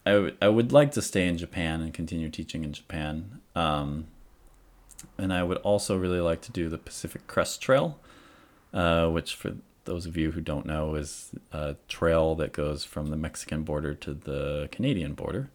I, 0.07 0.13
w- 0.13 0.37
I 0.41 0.49
would 0.49 0.73
like 0.73 0.93
to 0.93 1.03
stay 1.03 1.29
in 1.29 1.37
Japan 1.37 1.83
and 1.83 1.93
continue 1.93 2.31
teaching 2.31 2.65
in 2.65 2.73
Japan. 2.73 3.41
Um, 3.55 4.07
and 5.19 5.31
I 5.31 5.43
would 5.43 5.59
also 5.59 5.95
really 5.99 6.21
like 6.21 6.41
to 6.43 6.53
do 6.53 6.71
the 6.71 6.79
Pacific 6.79 7.27
Crest 7.27 7.61
Trail, 7.61 7.99
uh, 8.73 9.09
which, 9.09 9.35
for 9.35 9.57
those 9.85 10.07
of 10.07 10.17
you 10.17 10.31
who 10.31 10.41
don't 10.41 10.65
know, 10.65 10.95
is 10.95 11.33
a 11.53 11.77
trail 11.87 12.35
that 12.37 12.53
goes 12.53 12.83
from 12.83 13.09
the 13.09 13.17
Mexican 13.17 13.63
border 13.63 13.95
to 13.97 14.15
the 14.15 14.69
Canadian 14.73 15.13
border. 15.13 15.51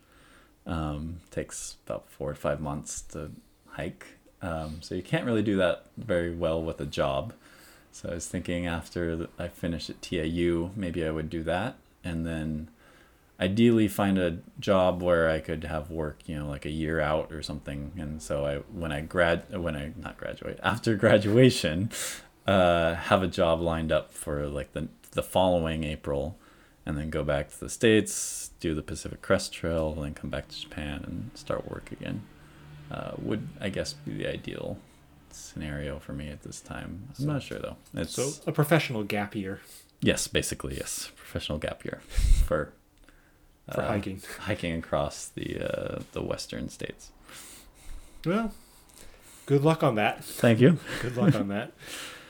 Um, 0.68 1.22
takes 1.32 1.78
about 1.88 2.08
four 2.08 2.30
or 2.30 2.36
five 2.36 2.60
months 2.62 3.02
to 3.14 3.32
hike, 3.70 4.16
um, 4.42 4.82
so 4.82 4.96
you 4.96 5.02
can't 5.02 5.26
really 5.26 5.42
do 5.42 5.58
that 5.58 5.86
very 5.98 6.34
well 6.34 6.62
with 6.62 6.80
a 6.80 6.86
job. 6.86 7.34
So 7.92 8.10
I 8.10 8.14
was 8.16 8.28
thinking 8.28 8.68
after 8.68 9.28
I 9.40 9.48
finish 9.48 9.90
at 9.90 10.02
TIU, 10.02 10.72
maybe 10.76 11.06
I 11.06 11.12
would 11.12 11.30
do 11.30 11.44
that, 11.44 11.78
and 12.04 12.26
then 12.26 12.70
ideally 13.40 13.88
find 13.88 14.18
a 14.18 14.38
job 14.60 15.02
where 15.02 15.30
I 15.30 15.40
could 15.40 15.64
have 15.64 15.90
work, 15.90 16.20
you 16.26 16.38
know, 16.38 16.48
like 16.48 16.66
a 16.66 16.72
year 16.72 17.00
out 17.00 17.32
or 17.32 17.42
something. 17.42 17.92
And 17.98 18.22
so 18.22 18.46
I, 18.46 18.56
when 18.78 18.92
I 18.92 19.02
grad, 19.02 19.58
when 19.58 19.76
I 19.76 19.94
not 19.96 20.18
graduate 20.18 20.60
after 20.64 20.96
graduation, 20.96 21.90
uh, 22.46 22.96
have 22.96 23.24
a 23.24 23.28
job 23.28 23.62
lined 23.62 23.92
up 23.92 24.12
for 24.12 24.48
like 24.48 24.74
the 24.74 24.88
the 25.12 25.24
following 25.24 25.84
April, 25.84 26.38
and 26.86 26.98
then 26.98 27.10
go 27.10 27.24
back 27.24 27.50
to 27.50 27.60
the 27.60 27.70
states, 27.70 28.52
do 28.60 28.76
the 28.76 28.84
Pacific 28.84 29.22
Crest 29.22 29.52
Trail, 29.52 29.94
and 29.94 30.04
then 30.04 30.14
come 30.14 30.30
back 30.30 30.48
to 30.50 30.62
Japan 30.62 31.04
and 31.08 31.32
start 31.34 31.68
work 31.70 31.92
again. 31.92 32.22
Uh, 32.92 33.12
would 33.20 33.48
I 33.60 33.70
guess 33.70 33.94
be 33.94 34.14
the 34.18 34.28
ideal 34.32 34.78
scenario 35.32 36.00
for 36.00 36.14
me 36.14 36.30
at 36.30 36.42
this 36.44 36.62
time. 36.62 37.04
I'm 37.10 37.16
So- 37.16 37.26
not 37.34 37.44
sure 37.44 37.60
though. 37.60 37.76
It's 37.94 38.14
So 38.14 38.32
a 38.48 38.52
professional 38.52 39.04
gap 39.04 39.36
year 39.36 39.60
yes, 40.02 40.28
basically 40.28 40.78
yes, 40.78 41.12
professional 41.16 41.58
gap 41.58 41.84
year 41.86 42.00
for 42.46 42.72
for 43.74 43.82
uh, 43.82 43.88
hiking. 43.88 44.22
hiking 44.40 44.74
across 44.80 45.28
the 45.28 45.60
uh, 45.60 46.00
the 46.14 46.22
western 46.22 46.70
states. 46.70 47.12
Well, 48.26 48.54
good 49.46 49.64
luck 49.64 49.84
on 49.84 49.96
that. 49.96 50.24
Thank 50.24 50.60
you. 50.60 50.80
Good 51.02 51.16
luck 51.18 51.36
on 51.36 51.48
that. 51.50 51.72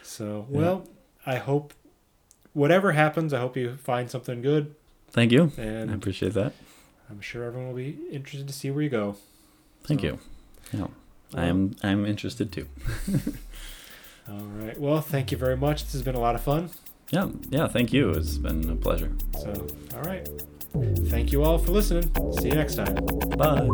So, 0.03 0.45
Yeah. 0.49 0.57
well, 0.59 0.87
I 1.25 1.37
hope 1.37 1.73
whatever 2.53 2.91
happens, 2.91 3.33
I 3.33 3.39
hope 3.39 3.55
you 3.57 3.77
find 3.77 4.09
something 4.09 4.41
good, 4.41 4.75
Thank 5.11 5.31
you. 5.31 5.51
And 5.57 5.89
I 5.91 5.93
appreciate 5.93 6.33
that. 6.33 6.53
I'm 7.09 7.21
sure 7.21 7.43
everyone 7.45 7.69
will 7.69 7.75
be 7.77 7.97
interested 8.11 8.47
to 8.47 8.53
see 8.53 8.69
where 8.71 8.83
you 8.83 8.89
go. 8.89 9.15
Thank 9.83 10.01
So, 10.01 10.07
you. 10.07 10.19
Yeah, 10.73 10.87
I 11.33 11.45
am 11.45 11.75
I'm 11.83 12.05
interested 12.05 12.51
too. 12.51 12.67
All 14.29 14.39
right. 14.39 14.79
Well, 14.79 15.01
thank 15.01 15.31
you 15.31 15.37
very 15.37 15.55
much. 15.55 15.83
This 15.83 15.93
has 15.93 16.03
been 16.03 16.15
a 16.15 16.19
lot 16.19 16.35
of 16.35 16.41
fun. 16.41 16.69
Yeah, 17.11 17.29
yeah. 17.49 17.67
Thank 17.67 17.93
you. 17.93 18.09
It's 18.11 18.37
been 18.37 18.69
a 18.69 18.75
pleasure. 18.75 19.11
So, 19.39 19.65
all 19.95 20.01
right. 20.01 20.27
Thank 21.07 21.31
you 21.31 21.43
all 21.43 21.57
for 21.57 21.71
listening. 21.71 22.11
See 22.39 22.49
you 22.49 22.55
next 22.55 22.75
time. 22.75 22.95
Bye. 23.37 23.69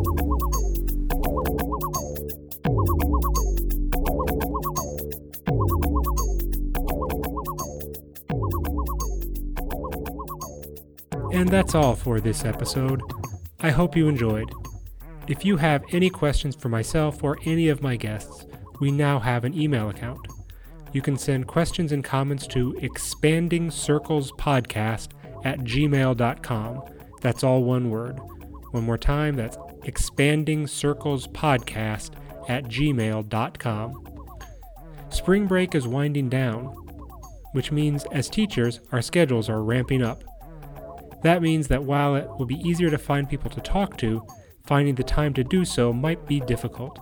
And 11.34 11.50
that's 11.50 11.74
all 11.74 11.96
for 11.96 12.22
this 12.22 12.46
episode. 12.46 13.02
I 13.60 13.72
hope 13.72 13.96
you 13.96 14.08
enjoyed. 14.08 14.52
If 15.26 15.46
you 15.46 15.56
have 15.56 15.86
any 15.92 16.10
questions 16.10 16.54
for 16.54 16.68
myself 16.68 17.24
or 17.24 17.38
any 17.46 17.70
of 17.70 17.82
my 17.82 17.96
guests, 17.96 18.46
we 18.82 18.92
now 18.92 19.20
have 19.20 19.46
an 19.46 19.58
email 19.58 19.90
account. 19.90 20.20
You 20.92 21.02
can 21.02 21.18
send 21.18 21.48
questions 21.48 21.94
and 21.94 22.04
comments 22.04 22.46
to 22.48 22.78
expanding 22.82 23.72
circles 23.72 24.34
podcast 24.34 25.10
at 25.46 25.60
gmail.com. 25.60 26.84
That's 27.22 27.44
all 27.44 27.64
one 27.64 27.90
word. 27.90 28.20
One 28.72 28.84
more 28.84 28.98
time, 28.98 29.36
that's 29.36 29.58
expanding 29.84 30.68
circles 30.68 31.28
podcast 31.28 32.12
at 32.50 32.66
gmail.com. 32.66 34.08
Spring 35.10 35.48
break 35.48 35.74
is 35.74 35.88
winding 35.88 36.28
down, 36.28 36.66
which 37.54 37.72
means 37.72 38.04
as 38.12 38.30
teachers, 38.30 38.82
our 38.92 39.02
schedules 39.02 39.48
are 39.48 39.64
ramping 39.64 40.02
up. 40.02 40.24
That 41.22 41.42
means 41.42 41.70
that 41.70 41.84
while 41.84 42.18
it 42.18 42.28
will 42.38 42.46
be 42.46 42.60
easier 42.60 42.90
to 42.90 42.98
find 42.98 43.30
people 43.30 43.50
to 43.52 43.62
talk 43.62 43.98
to, 44.00 44.28
finding 44.64 44.96
the 44.96 45.04
time 45.04 45.34
to 45.34 45.44
do 45.44 45.66
so 45.66 45.94
might 45.94 46.26
be 46.28 46.40
difficult. 46.40 47.00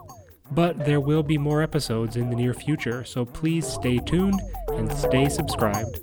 But 0.52 0.86
there 0.86 1.00
will 1.00 1.24
be 1.24 1.38
more 1.38 1.62
episodes 1.62 2.18
in 2.18 2.30
the 2.30 2.36
near 2.36 2.54
future, 2.54 3.06
so 3.06 3.24
please 3.24 3.66
stay 3.66 4.00
tuned 4.00 4.42
and 4.70 4.92
stay 4.92 5.30
subscribed. 5.30 6.02